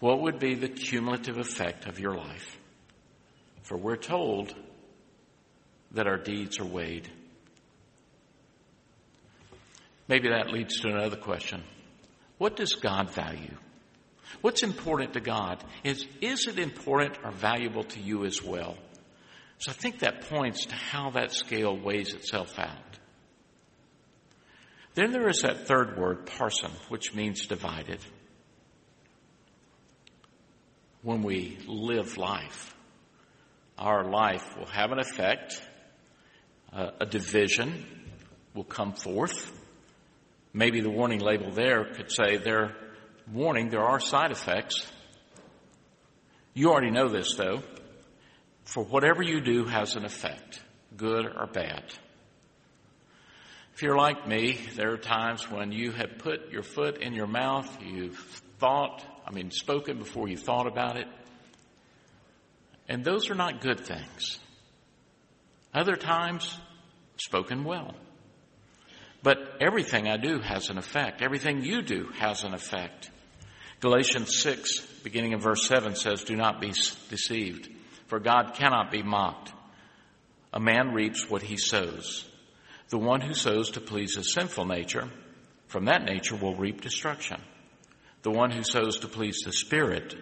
What 0.00 0.22
would 0.22 0.40
be 0.40 0.54
the 0.56 0.68
cumulative 0.68 1.38
effect 1.38 1.86
of 1.86 2.00
your 2.00 2.16
life? 2.16 2.58
For 3.62 3.76
we're 3.76 3.96
told 3.96 4.52
that 5.92 6.08
our 6.08 6.18
deeds 6.18 6.58
are 6.58 6.64
weighed. 6.64 7.08
Maybe 10.08 10.28
that 10.28 10.50
leads 10.50 10.80
to 10.80 10.88
another 10.88 11.16
question. 11.16 11.62
What 12.38 12.56
does 12.56 12.74
God 12.74 13.10
value? 13.10 13.56
What's 14.40 14.62
important 14.62 15.12
to 15.14 15.20
God? 15.20 15.62
Is, 15.84 16.06
is 16.20 16.46
it 16.46 16.58
important 16.58 17.18
or 17.22 17.30
valuable 17.30 17.84
to 17.84 18.00
you 18.00 18.24
as 18.24 18.42
well? 18.42 18.76
So 19.58 19.70
I 19.70 19.74
think 19.74 20.00
that 20.00 20.22
points 20.28 20.66
to 20.66 20.74
how 20.74 21.10
that 21.10 21.32
scale 21.32 21.76
weighs 21.76 22.14
itself 22.14 22.58
out. 22.58 22.98
Then 24.94 25.12
there 25.12 25.28
is 25.28 25.42
that 25.42 25.66
third 25.66 25.96
word, 25.96 26.26
parsin, 26.26 26.72
which 26.88 27.14
means 27.14 27.46
divided. 27.46 28.00
When 31.02 31.22
we 31.22 31.58
live 31.66 32.18
life, 32.18 32.74
our 33.78 34.04
life 34.04 34.56
will 34.58 34.66
have 34.66 34.92
an 34.92 34.98
effect, 34.98 35.60
uh, 36.72 36.90
a 37.00 37.06
division 37.06 37.86
will 38.54 38.64
come 38.64 38.92
forth. 38.92 39.50
Maybe 40.52 40.80
the 40.80 40.90
warning 40.90 41.20
label 41.20 41.50
there 41.50 41.84
could 41.94 42.10
say 42.10 42.36
there, 42.36 42.76
warning, 43.32 43.70
there 43.70 43.84
are 43.84 44.00
side 44.00 44.30
effects. 44.30 44.90
You 46.54 46.70
already 46.70 46.90
know 46.90 47.08
this 47.08 47.34
though. 47.36 47.62
For 48.64 48.84
whatever 48.84 49.22
you 49.22 49.40
do 49.40 49.64
has 49.64 49.96
an 49.96 50.04
effect, 50.04 50.62
good 50.96 51.26
or 51.26 51.46
bad. 51.46 51.82
If 53.74 53.82
you're 53.82 53.96
like 53.96 54.28
me, 54.28 54.58
there 54.76 54.92
are 54.92 54.98
times 54.98 55.50
when 55.50 55.72
you 55.72 55.92
have 55.92 56.18
put 56.18 56.50
your 56.50 56.62
foot 56.62 56.98
in 56.98 57.14
your 57.14 57.26
mouth, 57.26 57.68
you've 57.82 58.18
thought, 58.58 59.04
I 59.26 59.32
mean, 59.32 59.50
spoken 59.50 59.98
before 59.98 60.28
you 60.28 60.36
thought 60.36 60.66
about 60.66 60.96
it. 60.96 61.08
And 62.88 63.02
those 63.02 63.30
are 63.30 63.34
not 63.34 63.62
good 63.62 63.80
things. 63.80 64.38
Other 65.72 65.96
times, 65.96 66.58
spoken 67.16 67.64
well. 67.64 67.94
But 69.22 69.38
everything 69.60 70.06
I 70.06 70.16
do 70.16 70.40
has 70.40 70.68
an 70.68 70.78
effect. 70.78 71.22
Everything 71.22 71.64
you 71.64 71.80
do 71.80 72.08
has 72.18 72.44
an 72.44 72.54
effect. 72.54 73.10
Galatians 73.82 74.38
6, 74.38 74.80
beginning 75.02 75.32
in 75.32 75.40
verse 75.40 75.66
7 75.66 75.96
says, 75.96 76.22
Do 76.22 76.36
not 76.36 76.60
be 76.60 76.72
deceived, 77.08 77.68
for 78.06 78.20
God 78.20 78.54
cannot 78.54 78.92
be 78.92 79.02
mocked. 79.02 79.52
A 80.52 80.60
man 80.60 80.92
reaps 80.92 81.28
what 81.28 81.42
he 81.42 81.56
sows. 81.56 82.24
The 82.90 82.98
one 82.98 83.20
who 83.20 83.34
sows 83.34 83.72
to 83.72 83.80
please 83.80 84.14
his 84.14 84.34
sinful 84.34 84.66
nature, 84.66 85.10
from 85.66 85.86
that 85.86 86.04
nature 86.04 86.36
will 86.36 86.54
reap 86.54 86.80
destruction. 86.80 87.40
The 88.22 88.30
one 88.30 88.52
who 88.52 88.62
sows 88.62 89.00
to 89.00 89.08
please 89.08 89.38
the 89.44 89.52
Spirit, 89.52 90.14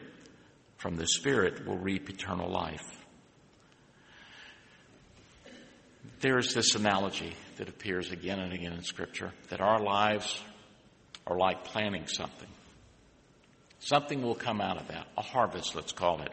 from 0.78 0.96
the 0.96 1.06
Spirit 1.06 1.66
will 1.66 1.76
reap 1.76 2.08
eternal 2.08 2.50
life. 2.50 2.80
There 6.20 6.38
is 6.38 6.54
this 6.54 6.76
analogy 6.76 7.34
that 7.58 7.68
appears 7.68 8.10
again 8.10 8.38
and 8.38 8.54
again 8.54 8.72
in 8.72 8.84
Scripture 8.84 9.34
that 9.50 9.60
our 9.60 9.82
lives 9.82 10.42
are 11.26 11.36
like 11.36 11.64
planting 11.64 12.06
something. 12.06 12.48
Something 13.80 14.22
will 14.22 14.34
come 14.34 14.60
out 14.60 14.80
of 14.80 14.88
that, 14.88 15.06
a 15.16 15.22
harvest, 15.22 15.74
let's 15.74 15.92
call 15.92 16.20
it. 16.22 16.30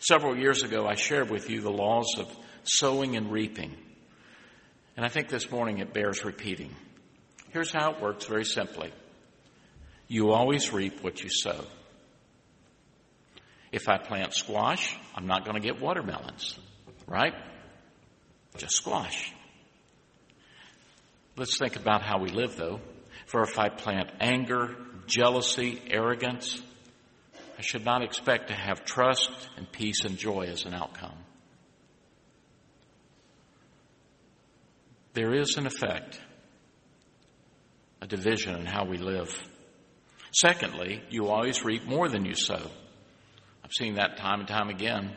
Several 0.00 0.36
years 0.36 0.62
ago, 0.62 0.86
I 0.86 0.94
shared 0.94 1.30
with 1.30 1.48
you 1.48 1.60
the 1.60 1.70
laws 1.70 2.14
of 2.18 2.28
sowing 2.64 3.16
and 3.16 3.32
reaping. 3.32 3.74
And 4.96 5.04
I 5.04 5.08
think 5.08 5.28
this 5.28 5.50
morning 5.50 5.78
it 5.78 5.92
bears 5.92 6.24
repeating. 6.24 6.74
Here's 7.50 7.72
how 7.72 7.92
it 7.92 8.02
works 8.02 8.26
very 8.26 8.44
simply. 8.44 8.92
You 10.08 10.32
always 10.32 10.72
reap 10.72 11.02
what 11.02 11.22
you 11.22 11.30
sow. 11.30 11.64
If 13.72 13.88
I 13.88 13.98
plant 13.98 14.34
squash, 14.34 14.96
I'm 15.16 15.26
not 15.26 15.44
going 15.44 15.60
to 15.60 15.66
get 15.66 15.80
watermelons, 15.80 16.58
right? 17.06 17.34
Just 18.56 18.76
squash. 18.76 19.32
Let's 21.36 21.58
think 21.58 21.76
about 21.76 22.02
how 22.02 22.20
we 22.20 22.30
live 22.30 22.56
though. 22.56 22.80
For 23.26 23.42
if 23.42 23.58
I 23.58 23.68
plant 23.70 24.12
anger, 24.20 24.76
jealousy, 25.06 25.80
arrogance, 25.90 26.62
I 27.56 27.62
should 27.62 27.84
not 27.84 28.02
expect 28.02 28.48
to 28.48 28.54
have 28.54 28.84
trust 28.84 29.30
and 29.56 29.70
peace 29.70 30.04
and 30.04 30.18
joy 30.18 30.46
as 30.50 30.64
an 30.64 30.74
outcome. 30.74 31.16
There 35.12 35.32
is 35.32 35.56
an 35.56 35.66
effect, 35.66 36.20
a 38.02 38.06
division 38.06 38.56
in 38.56 38.66
how 38.66 38.84
we 38.84 38.98
live. 38.98 39.32
Secondly, 40.32 41.00
you 41.10 41.28
always 41.28 41.64
reap 41.64 41.84
more 41.84 42.08
than 42.08 42.24
you 42.24 42.34
sow. 42.34 42.70
I've 43.62 43.72
seen 43.72 43.94
that 43.94 44.16
time 44.16 44.40
and 44.40 44.48
time 44.48 44.68
again. 44.68 45.14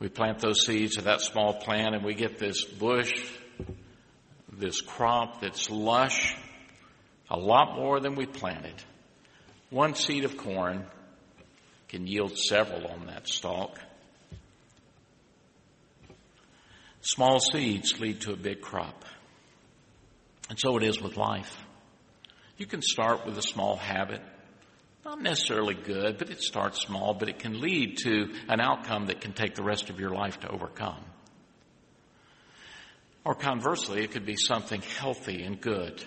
We 0.00 0.08
plant 0.08 0.40
those 0.40 0.66
seeds 0.66 0.98
of 0.98 1.04
that 1.04 1.20
small 1.20 1.54
plant 1.54 1.94
and 1.94 2.04
we 2.04 2.14
get 2.14 2.38
this 2.38 2.64
bush, 2.64 3.12
this 4.52 4.80
crop 4.80 5.40
that's 5.40 5.70
lush, 5.70 6.36
a 7.30 7.38
lot 7.38 7.76
more 7.76 8.00
than 8.00 8.16
we 8.16 8.26
planted. 8.26 8.74
One 9.70 9.94
seed 9.94 10.24
of 10.24 10.36
corn 10.36 10.86
can 11.94 12.08
yield 12.08 12.36
several 12.36 12.88
on 12.88 13.06
that 13.06 13.28
stalk. 13.28 13.78
Small 17.02 17.38
seeds 17.38 18.00
lead 18.00 18.22
to 18.22 18.32
a 18.32 18.36
big 18.36 18.60
crop. 18.60 19.04
And 20.50 20.58
so 20.58 20.76
it 20.76 20.82
is 20.82 21.00
with 21.00 21.16
life. 21.16 21.56
You 22.56 22.66
can 22.66 22.82
start 22.82 23.24
with 23.24 23.38
a 23.38 23.42
small 23.42 23.76
habit. 23.76 24.20
Not 25.04 25.22
necessarily 25.22 25.74
good, 25.74 26.18
but 26.18 26.30
it 26.30 26.42
starts 26.42 26.80
small, 26.80 27.14
but 27.14 27.28
it 27.28 27.38
can 27.38 27.60
lead 27.60 27.98
to 27.98 28.32
an 28.48 28.60
outcome 28.60 29.06
that 29.06 29.20
can 29.20 29.32
take 29.32 29.54
the 29.54 29.62
rest 29.62 29.88
of 29.88 30.00
your 30.00 30.10
life 30.10 30.40
to 30.40 30.50
overcome. 30.50 31.04
Or 33.24 33.36
conversely, 33.36 34.02
it 34.02 34.10
could 34.10 34.26
be 34.26 34.36
something 34.36 34.82
healthy 34.98 35.44
and 35.44 35.60
good 35.60 36.02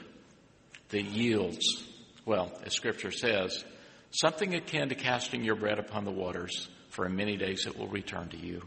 that 0.89 1.03
yields, 1.05 1.81
well, 2.25 2.51
as 2.65 2.73
scripture 2.73 3.11
says, 3.11 3.63
something 4.11 4.55
akin 4.55 4.89
to 4.89 4.95
casting 4.95 5.43
your 5.43 5.55
bread 5.55 5.79
upon 5.79 6.05
the 6.05 6.11
waters, 6.11 6.67
for 6.89 7.05
in 7.05 7.15
many 7.15 7.37
days 7.37 7.65
it 7.65 7.77
will 7.77 7.87
return 7.87 8.29
to 8.29 8.37
you. 8.37 8.61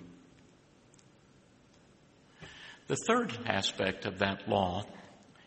The 2.86 2.96
third 2.96 3.32
aspect 3.46 4.04
of 4.04 4.18
that 4.18 4.48
law 4.48 4.84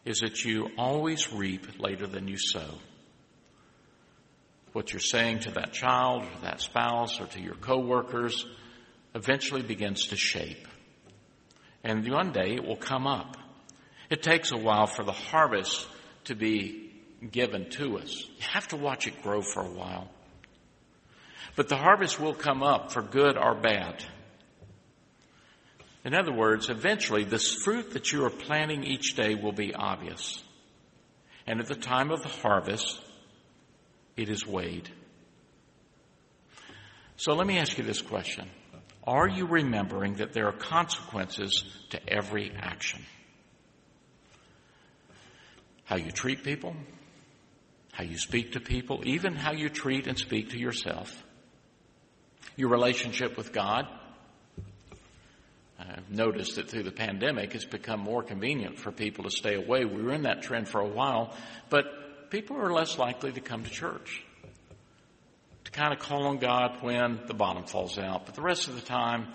is 0.06 0.20
that 0.20 0.44
you 0.46 0.70
always 0.78 1.32
reap 1.32 1.80
later 1.80 2.08
than 2.08 2.28
you 2.28 2.38
sow. 2.38 2.78
What 4.72 4.92
you're 4.92 5.00
saying 5.00 5.40
to 5.42 5.52
that 5.52 5.74
child 5.74 6.24
or 6.24 6.42
that 6.44 6.62
spouse 6.62 7.20
or 7.20 7.28
to 7.28 7.42
your 7.42 7.56
coworkers 7.56 8.46
eventually 9.14 9.62
begins 9.62 10.08
to 10.08 10.16
shape. 10.16 10.68
And 11.84 12.10
one 12.10 12.32
day 12.32 12.56
it 12.56 12.66
will 12.66 12.78
come 12.78 13.06
up. 13.06 13.38
It 14.10 14.24
takes 14.24 14.52
a 14.52 14.58
while 14.58 14.88
for 14.88 15.04
the 15.04 15.12
harvest 15.12 15.86
to 16.26 16.36
be 16.36 16.93
given 17.32 17.70
to 17.72 17.98
us. 17.98 18.26
You 18.38 18.46
have 18.52 18.68
to 18.70 18.78
watch 18.78 19.08
it 19.08 19.22
grow 19.22 19.42
for 19.42 19.62
a 19.62 19.70
while. 19.70 20.10
But 21.56 21.70
the 21.70 21.78
harvest 21.78 22.20
will 22.20 22.34
come 22.34 22.64
up 22.64 22.92
for 22.92 23.02
good 23.02 23.38
or 23.38 23.56
bad. 23.56 24.04
In 26.04 26.14
other 26.14 26.34
words, 26.34 26.70
eventually 26.70 27.24
this 27.24 27.54
fruit 27.54 27.92
that 27.92 28.12
you 28.12 28.26
are 28.26 28.30
planting 28.30 28.84
each 28.84 29.16
day 29.16 29.36
will 29.36 29.54
be 29.54 29.74
obvious. 29.74 30.44
And 31.48 31.60
at 31.60 31.68
the 31.68 31.76
time 31.76 32.12
of 32.12 32.22
the 32.24 32.30
harvest, 32.30 33.00
it 34.18 34.30
is 34.30 34.46
weighed. 34.46 34.90
So 37.16 37.34
let 37.34 37.48
me 37.48 37.58
ask 37.60 37.78
you 37.78 37.84
this 37.84 38.02
question. 38.02 38.50
Are 39.06 39.28
you 39.28 39.46
remembering 39.46 40.16
that 40.16 40.34
there 40.34 40.48
are 40.48 40.54
consequences 40.54 41.64
to 41.92 42.00
every 42.10 42.52
action? 42.56 43.02
How 45.86 45.98
you 45.98 46.12
treat 46.12 46.44
people, 46.44 46.76
how 47.94 48.04
you 48.04 48.18
speak 48.18 48.54
to 48.54 48.60
people, 48.60 49.02
even 49.06 49.36
how 49.36 49.54
you 49.54 49.70
treat 49.70 50.08
and 50.08 50.18
speak 50.18 50.50
to 50.50 50.58
yourself, 50.58 51.24
your 52.58 52.70
relationship 52.70 53.38
with 53.38 53.54
God, 53.54 53.88
I've 55.80 56.10
noticed 56.10 56.56
that 56.56 56.70
through 56.70 56.84
the 56.84 56.92
pandemic, 56.92 57.54
it's 57.54 57.66
become 57.66 58.00
more 58.00 58.24
convenient 58.24 58.80
for 58.80 58.92
people 58.92 59.26
to 59.26 59.30
stay 59.30 59.54
away. 59.54 59.86
We 59.86 60.02
were 60.02 60.14
in 60.14 60.24
that 60.24 60.42
trend 60.42 60.68
for 60.68 60.82
a 60.82 60.88
while, 60.88 61.36
but 61.70 62.32
people 62.32 62.58
are 62.58 62.74
less 62.74 62.98
likely 62.98 63.32
to 63.32 63.42
come 63.42 63.64
to 63.64 63.70
church. 63.70 64.24
To 65.66 65.72
kind 65.72 65.94
of 65.94 66.00
call 66.00 66.28
on 66.28 66.38
God 66.38 66.78
when 66.82 67.22
the 67.28 67.34
bottom 67.36 67.66
falls 67.66 68.00
out. 68.00 68.26
But 68.26 68.34
the 68.34 68.42
rest 68.42 68.68
of 68.68 68.76
the 68.76 68.82
time, 68.82 69.28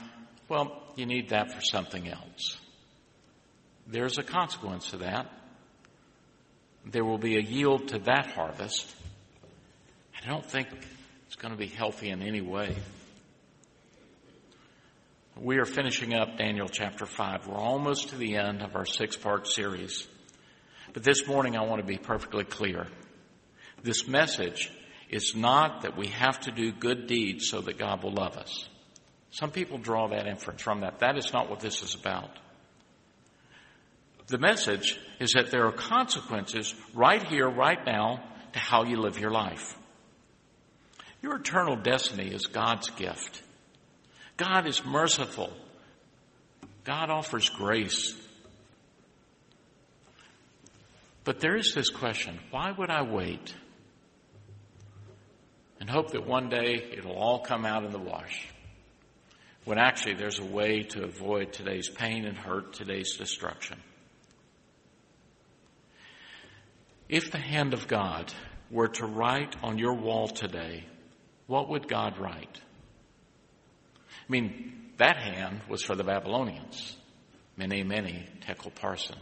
well, 0.49 0.83
you 0.97 1.07
need 1.07 1.29
that 1.29 1.53
for 1.53 1.61
something 1.61 2.09
else. 2.09 2.59
There's 3.87 4.19
a 4.19 4.25
consequence 4.25 4.91
to 4.91 4.99
that. 4.99 5.31
There 6.91 7.05
will 7.05 7.19
be 7.19 7.37
a 7.37 7.41
yield 7.41 7.89
to 7.89 7.99
that 8.01 8.31
harvest. 8.31 8.95
I 10.23 10.27
don't 10.27 10.45
think 10.45 10.69
it's 11.27 11.37
going 11.37 11.53
to 11.53 11.59
be 11.59 11.67
healthy 11.67 12.09
in 12.09 12.23
any 12.23 12.41
way. 12.41 12.75
We 15.37 15.59
are 15.59 15.67
finishing 15.67 16.15
up 16.15 16.39
Daniel 16.39 16.67
chapter 16.67 17.05
5. 17.05 17.47
We're 17.47 17.59
almost 17.59 18.09
to 18.09 18.17
the 18.17 18.37
end 18.37 18.63
of 18.63 18.75
our 18.75 18.87
six 18.87 19.17
part 19.17 19.47
series. 19.47 20.09
But 20.95 21.05
this 21.05 21.27
morning 21.29 21.57
I 21.57 21.65
want 21.65 21.83
to 21.83 21.87
be 21.87 21.99
perfectly 21.99 22.45
clear. 22.45 22.87
This 23.83 24.09
message 24.09 24.73
is 25.11 25.37
not 25.37 25.83
that 25.83 25.97
we 25.97 26.07
have 26.09 26.41
to 26.41 26.51
do 26.51 26.73
good 26.73 27.07
deeds 27.07 27.49
so 27.49 27.61
that 27.61 27.79
God 27.79 28.03
will 28.03 28.15
love 28.15 28.39
us. 28.39 28.67
Some 29.31 29.51
people 29.51 29.77
draw 29.77 30.09
that 30.09 30.27
inference 30.27 30.63
from 30.63 30.81
that. 30.81 31.01
That 31.01 31.19
is 31.19 31.35
not 31.35 31.51
what 31.51 31.61
this 31.61 31.83
is 31.83 31.95
about. 31.95 32.31
The 34.29 34.39
message 34.39 34.99
is 35.21 35.33
that 35.33 35.51
there 35.51 35.67
are 35.67 35.73
consequences 35.73 36.75
right 36.95 37.23
here, 37.23 37.49
right 37.49 37.85
now, 37.85 38.23
to 38.53 38.59
how 38.59 38.85
you 38.85 39.01
live 39.01 39.19
your 39.19 39.31
life. 39.31 39.75
Your 41.23 41.37
eternal 41.37 41.77
destiny 41.77 42.29
is 42.29 42.47
God's 42.47 42.91
gift. 42.91 43.43
God 44.37 44.67
is 44.67 44.85
merciful. 44.85 45.51
God 46.85 47.11
offers 47.11 47.49
grace. 47.49 48.15
But 51.25 51.41
there 51.41 51.57
is 51.57 51.73
this 51.75 51.91
question 51.91 52.39
why 52.51 52.73
would 52.73 52.91
I 52.91 53.03
wait 53.03 53.55
and 55.81 55.89
hope 55.89 56.13
that 56.13 56.27
one 56.27 56.49
day 56.49 56.91
it'll 56.97 57.17
all 57.17 57.41
come 57.41 57.65
out 57.65 57.85
in 57.85 57.93
the 57.93 57.99
wash? 57.99 58.49
When 59.65 59.79
actually 59.79 60.15
there's 60.15 60.39
a 60.39 60.45
way 60.45 60.83
to 60.83 61.05
avoid 61.05 61.53
today's 61.53 61.89
pain 61.89 62.25
and 62.25 62.37
hurt, 62.37 62.75
today's 62.75 63.17
destruction. 63.17 63.79
If 67.09 67.31
the 67.31 67.39
hand 67.39 67.73
of 67.73 67.89
God 67.89 68.33
were 68.71 68.89
to 68.89 69.07
write 69.07 69.57
on 69.63 69.79
your 69.79 69.95
wall 69.95 70.29
today, 70.29 70.85
what 71.47 71.71
would 71.71 71.89
God 71.89 72.19
write? 72.19 72.61
I 74.29 74.31
mean, 74.31 74.91
that 74.99 75.17
hand 75.17 75.63
was 75.69 75.83
for 75.83 75.95
the 75.95 76.05
Babylonians. 76.05 76.97
Mene, 77.57 77.89
mene 77.89 78.27
tekel 78.43 78.71
parsin. 78.71 79.17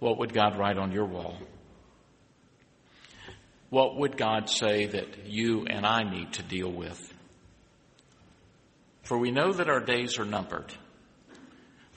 What 0.00 0.18
would 0.18 0.34
God 0.34 0.58
write 0.58 0.76
on 0.76 0.90
your 0.90 1.06
wall? 1.06 1.38
What 3.70 3.96
would 3.96 4.16
God 4.16 4.50
say 4.50 4.86
that 4.86 5.26
you 5.26 5.66
and 5.66 5.86
I 5.86 6.02
need 6.02 6.34
to 6.34 6.42
deal 6.42 6.70
with? 6.70 7.12
For 9.02 9.16
we 9.16 9.30
know 9.30 9.52
that 9.52 9.68
our 9.68 9.80
days 9.80 10.18
are 10.18 10.24
numbered. 10.24 10.72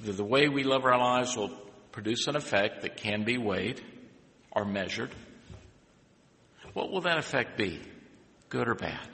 That 0.01 0.17
the 0.17 0.23
way 0.23 0.47
we 0.47 0.63
live 0.63 0.85
our 0.85 0.97
lives 0.97 1.35
will 1.35 1.51
produce 1.91 2.27
an 2.27 2.35
effect 2.35 2.83
that 2.83 2.97
can 2.97 3.23
be 3.23 3.37
weighed 3.37 3.81
or 4.57 4.65
measured. 4.65 5.13
What 6.73 6.91
will 6.91 7.01
that 7.01 7.17
effect 7.17 7.57
be? 7.57 7.79
Good 8.49 8.67
or 8.67 8.75
bad? 8.75 9.07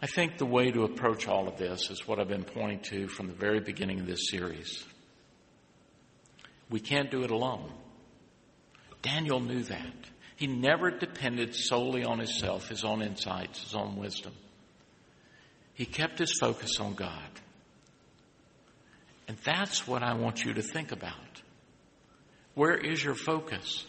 I 0.00 0.06
think 0.06 0.38
the 0.38 0.46
way 0.46 0.70
to 0.70 0.84
approach 0.84 1.26
all 1.26 1.48
of 1.48 1.56
this 1.56 1.90
is 1.90 2.06
what 2.06 2.20
I've 2.20 2.28
been 2.28 2.44
pointing 2.44 2.80
to 2.90 3.08
from 3.08 3.26
the 3.26 3.32
very 3.32 3.60
beginning 3.60 4.00
of 4.00 4.06
this 4.06 4.30
series. 4.30 4.84
We 6.70 6.78
can't 6.78 7.10
do 7.10 7.22
it 7.24 7.30
alone. 7.30 7.72
Daniel 9.02 9.40
knew 9.40 9.62
that. 9.62 9.94
He 10.36 10.46
never 10.46 10.90
depended 10.90 11.54
solely 11.54 12.04
on 12.04 12.18
himself, 12.18 12.68
his 12.68 12.84
own 12.84 13.02
insights, 13.02 13.62
his 13.62 13.74
own 13.74 13.96
wisdom. 13.96 14.34
He 15.74 15.86
kept 15.86 16.18
his 16.18 16.36
focus 16.38 16.78
on 16.80 16.94
God. 16.94 17.30
And 19.26 19.36
that's 19.38 19.86
what 19.86 20.02
I 20.02 20.14
want 20.14 20.44
you 20.44 20.54
to 20.54 20.62
think 20.62 20.92
about. 20.92 21.14
Where 22.58 22.74
is 22.74 23.02
your 23.02 23.14
focus? 23.14 23.86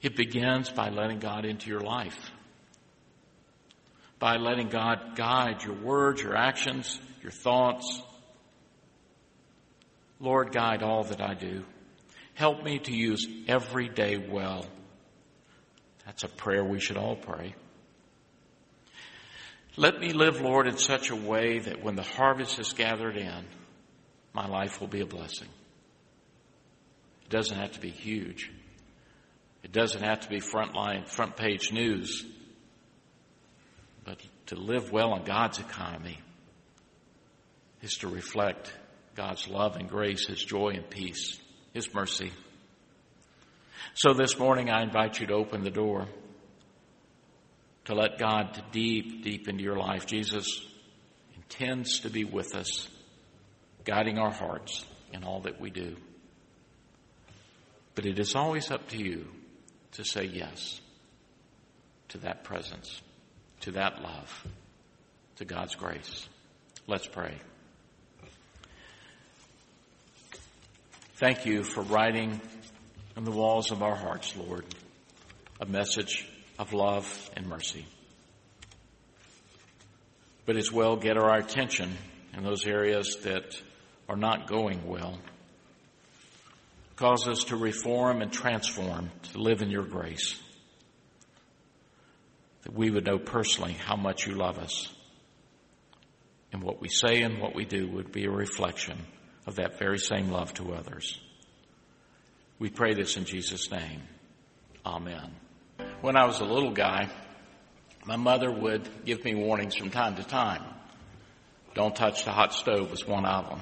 It 0.00 0.14
begins 0.14 0.70
by 0.70 0.90
letting 0.90 1.18
God 1.18 1.44
into 1.44 1.68
your 1.68 1.80
life 1.80 2.30
by 4.18 4.36
letting 4.36 4.68
God 4.68 5.14
guide 5.14 5.62
your 5.62 5.74
words, 5.74 6.22
your 6.22 6.36
actions, 6.36 7.00
your 7.22 7.30
thoughts. 7.30 8.02
Lord, 10.20 10.52
guide 10.52 10.82
all 10.82 11.04
that 11.04 11.20
I 11.20 11.34
do. 11.34 11.64
Help 12.34 12.64
me 12.64 12.78
to 12.80 12.92
use 12.92 13.26
every 13.46 13.88
day 13.88 14.16
well. 14.16 14.66
That's 16.04 16.24
a 16.24 16.28
prayer 16.28 16.64
we 16.64 16.80
should 16.80 16.96
all 16.96 17.16
pray. 17.16 17.54
Let 19.76 20.00
me 20.00 20.12
live, 20.12 20.40
Lord, 20.40 20.66
in 20.66 20.76
such 20.76 21.10
a 21.10 21.16
way 21.16 21.60
that 21.60 21.84
when 21.84 21.94
the 21.94 22.02
harvest 22.02 22.58
is 22.58 22.72
gathered 22.72 23.16
in, 23.16 23.44
my 24.32 24.48
life 24.48 24.80
will 24.80 24.88
be 24.88 25.00
a 25.00 25.06
blessing. 25.06 25.48
It 27.28 27.32
doesn't 27.32 27.58
have 27.58 27.72
to 27.72 27.80
be 27.80 27.90
huge. 27.90 28.50
It 29.62 29.70
doesn't 29.70 30.02
have 30.02 30.20
to 30.20 30.30
be 30.30 30.40
frontline, 30.40 31.06
front 31.06 31.36
page 31.36 31.70
news. 31.70 32.24
But 34.02 34.18
to 34.46 34.56
live 34.56 34.90
well 34.90 35.14
in 35.14 35.24
God's 35.24 35.58
economy 35.58 36.18
is 37.82 37.92
to 37.98 38.08
reflect 38.08 38.72
God's 39.14 39.46
love 39.46 39.76
and 39.76 39.90
grace, 39.90 40.26
His 40.26 40.42
joy 40.42 40.70
and 40.70 40.88
peace, 40.88 41.38
His 41.74 41.92
mercy. 41.92 42.32
So 43.92 44.14
this 44.14 44.38
morning 44.38 44.70
I 44.70 44.82
invite 44.82 45.20
you 45.20 45.26
to 45.26 45.34
open 45.34 45.64
the 45.64 45.70
door 45.70 46.08
to 47.84 47.94
let 47.94 48.18
God 48.18 48.62
deep, 48.72 49.22
deep 49.22 49.48
into 49.48 49.62
your 49.62 49.76
life. 49.76 50.06
Jesus 50.06 50.66
intends 51.36 52.00
to 52.00 52.08
be 52.08 52.24
with 52.24 52.54
us, 52.54 52.88
guiding 53.84 54.16
our 54.16 54.32
hearts 54.32 54.82
in 55.12 55.24
all 55.24 55.40
that 55.40 55.60
we 55.60 55.68
do. 55.68 55.94
But 57.98 58.06
it 58.06 58.20
is 58.20 58.36
always 58.36 58.70
up 58.70 58.90
to 58.90 58.96
you 58.96 59.26
to 59.94 60.04
say 60.04 60.22
yes 60.22 60.80
to 62.10 62.18
that 62.18 62.44
presence, 62.44 63.02
to 63.62 63.72
that 63.72 64.00
love, 64.00 64.46
to 65.38 65.44
God's 65.44 65.74
grace. 65.74 66.28
Let's 66.86 67.08
pray. 67.08 67.34
Thank 71.16 71.44
you 71.44 71.64
for 71.64 71.82
writing 71.82 72.40
on 73.16 73.24
the 73.24 73.32
walls 73.32 73.72
of 73.72 73.82
our 73.82 73.96
hearts, 73.96 74.32
Lord, 74.36 74.64
a 75.60 75.66
message 75.66 76.24
of 76.56 76.72
love 76.72 77.30
and 77.36 77.48
mercy. 77.48 77.84
But 80.46 80.56
as 80.56 80.70
well, 80.70 80.94
get 80.94 81.16
our 81.16 81.36
attention 81.36 81.96
in 82.32 82.44
those 82.44 82.64
areas 82.64 83.16
that 83.24 83.60
are 84.08 84.16
not 84.16 84.46
going 84.46 84.86
well. 84.86 85.18
Cause 86.98 87.28
us 87.28 87.44
to 87.44 87.56
reform 87.56 88.22
and 88.22 88.32
transform, 88.32 89.12
to 89.32 89.38
live 89.38 89.62
in 89.62 89.70
your 89.70 89.84
grace. 89.84 90.36
That 92.62 92.74
we 92.74 92.90
would 92.90 93.06
know 93.06 93.20
personally 93.20 93.74
how 93.74 93.94
much 93.94 94.26
you 94.26 94.34
love 94.34 94.58
us. 94.58 94.92
And 96.52 96.60
what 96.60 96.80
we 96.80 96.88
say 96.88 97.22
and 97.22 97.40
what 97.40 97.54
we 97.54 97.64
do 97.64 97.88
would 97.88 98.10
be 98.10 98.24
a 98.24 98.30
reflection 98.30 98.98
of 99.46 99.56
that 99.56 99.78
very 99.78 100.00
same 100.00 100.32
love 100.32 100.52
to 100.54 100.74
others. 100.74 101.20
We 102.58 102.68
pray 102.68 102.94
this 102.94 103.16
in 103.16 103.26
Jesus' 103.26 103.70
name. 103.70 104.02
Amen. 104.84 105.30
When 106.00 106.16
I 106.16 106.26
was 106.26 106.40
a 106.40 106.44
little 106.44 106.72
guy, 106.72 107.08
my 108.06 108.16
mother 108.16 108.50
would 108.50 108.88
give 109.04 109.24
me 109.24 109.36
warnings 109.36 109.76
from 109.76 109.90
time 109.90 110.16
to 110.16 110.24
time. 110.24 110.64
Don't 111.74 111.94
touch 111.94 112.24
the 112.24 112.32
hot 112.32 112.52
stove 112.52 112.90
was 112.90 113.06
one 113.06 113.24
of 113.24 113.50
them. 113.50 113.60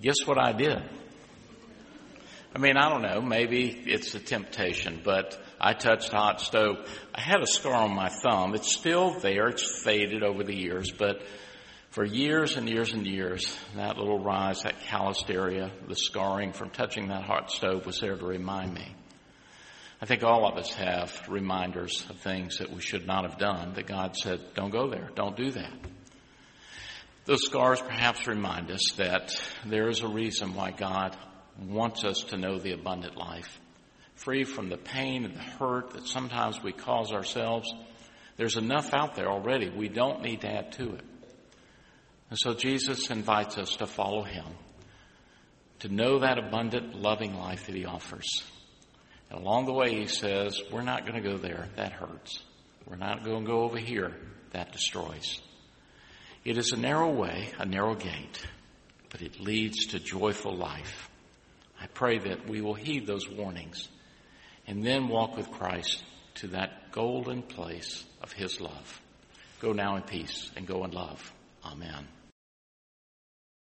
Guess 0.00 0.24
what 0.24 0.38
I 0.38 0.52
did? 0.52 0.82
I 2.54 2.60
mean, 2.60 2.76
I 2.76 2.88
don't 2.88 3.02
know, 3.02 3.20
maybe 3.20 3.82
it's 3.86 4.14
a 4.14 4.20
temptation, 4.20 5.00
but 5.04 5.36
I 5.60 5.72
touched 5.72 6.12
a 6.12 6.16
hot 6.16 6.40
stove. 6.40 6.88
I 7.12 7.20
had 7.20 7.40
a 7.42 7.46
scar 7.48 7.74
on 7.74 7.96
my 7.96 8.08
thumb. 8.08 8.54
It's 8.54 8.72
still 8.72 9.18
there. 9.18 9.48
It's 9.48 9.82
faded 9.82 10.22
over 10.22 10.44
the 10.44 10.54
years, 10.54 10.92
but 10.92 11.22
for 11.90 12.04
years 12.04 12.56
and 12.56 12.68
years 12.68 12.92
and 12.92 13.04
years, 13.04 13.58
that 13.74 13.98
little 13.98 14.22
rise, 14.22 14.62
that 14.62 14.80
calloused 14.82 15.30
area, 15.30 15.72
the 15.88 15.96
scarring 15.96 16.52
from 16.52 16.70
touching 16.70 17.08
that 17.08 17.24
hot 17.24 17.50
stove 17.50 17.86
was 17.86 17.98
there 17.98 18.16
to 18.16 18.24
remind 18.24 18.72
me. 18.72 18.94
I 20.00 20.06
think 20.06 20.22
all 20.22 20.46
of 20.46 20.56
us 20.56 20.72
have 20.74 21.28
reminders 21.28 22.06
of 22.08 22.18
things 22.18 22.58
that 22.58 22.70
we 22.70 22.80
should 22.80 23.06
not 23.06 23.28
have 23.28 23.38
done 23.38 23.74
that 23.74 23.86
God 23.86 24.16
said, 24.16 24.40
don't 24.54 24.70
go 24.70 24.88
there, 24.88 25.10
don't 25.16 25.36
do 25.36 25.50
that. 25.50 25.72
Those 27.24 27.44
scars 27.46 27.80
perhaps 27.80 28.28
remind 28.28 28.70
us 28.70 28.92
that 28.96 29.34
there 29.64 29.88
is 29.88 30.02
a 30.02 30.08
reason 30.08 30.54
why 30.54 30.70
God 30.70 31.16
wants 31.60 32.04
us 32.04 32.20
to 32.28 32.36
know 32.36 32.58
the 32.58 32.72
abundant 32.72 33.16
life. 33.16 33.60
Free 34.16 34.44
from 34.44 34.68
the 34.68 34.76
pain 34.76 35.24
and 35.24 35.34
the 35.34 35.40
hurt 35.40 35.90
that 35.90 36.06
sometimes 36.06 36.62
we 36.62 36.72
cause 36.72 37.12
ourselves. 37.12 37.72
There's 38.36 38.56
enough 38.56 38.92
out 38.94 39.14
there 39.14 39.28
already. 39.28 39.70
We 39.70 39.88
don't 39.88 40.22
need 40.22 40.42
to 40.42 40.48
add 40.48 40.72
to 40.72 40.94
it. 40.94 41.04
And 42.30 42.38
so 42.38 42.54
Jesus 42.54 43.10
invites 43.10 43.58
us 43.58 43.76
to 43.76 43.86
follow 43.86 44.22
him, 44.22 44.46
to 45.80 45.88
know 45.88 46.20
that 46.20 46.38
abundant, 46.38 46.94
loving 46.94 47.34
life 47.34 47.66
that 47.66 47.74
he 47.74 47.84
offers. 47.84 48.42
And 49.30 49.40
along 49.40 49.66
the 49.66 49.72
way, 49.72 49.94
he 49.94 50.06
says, 50.06 50.60
We're 50.72 50.82
not 50.82 51.06
going 51.06 51.22
to 51.22 51.28
go 51.28 51.36
there. 51.36 51.68
That 51.76 51.92
hurts. 51.92 52.42
We're 52.86 52.96
not 52.96 53.24
going 53.24 53.44
to 53.44 53.50
go 53.50 53.60
over 53.62 53.78
here. 53.78 54.14
That 54.52 54.72
destroys. 54.72 55.40
It 56.44 56.58
is 56.58 56.72
a 56.72 56.76
narrow 56.76 57.10
way, 57.10 57.48
a 57.58 57.64
narrow 57.64 57.94
gate, 57.94 58.46
but 59.10 59.22
it 59.22 59.40
leads 59.40 59.86
to 59.86 59.98
joyful 59.98 60.54
life. 60.54 61.08
I 61.80 61.86
pray 61.86 62.18
that 62.18 62.48
we 62.48 62.60
will 62.60 62.74
heed 62.74 63.06
those 63.06 63.28
warnings 63.28 63.88
and 64.66 64.84
then 64.84 65.08
walk 65.08 65.36
with 65.36 65.50
Christ 65.50 66.02
to 66.36 66.48
that 66.48 66.92
golden 66.92 67.42
place 67.42 68.04
of 68.22 68.32
His 68.32 68.60
love. 68.60 69.00
Go 69.60 69.72
now 69.72 69.96
in 69.96 70.02
peace 70.02 70.50
and 70.56 70.66
go 70.66 70.84
in 70.84 70.90
love. 70.90 71.32
Amen. 71.64 72.08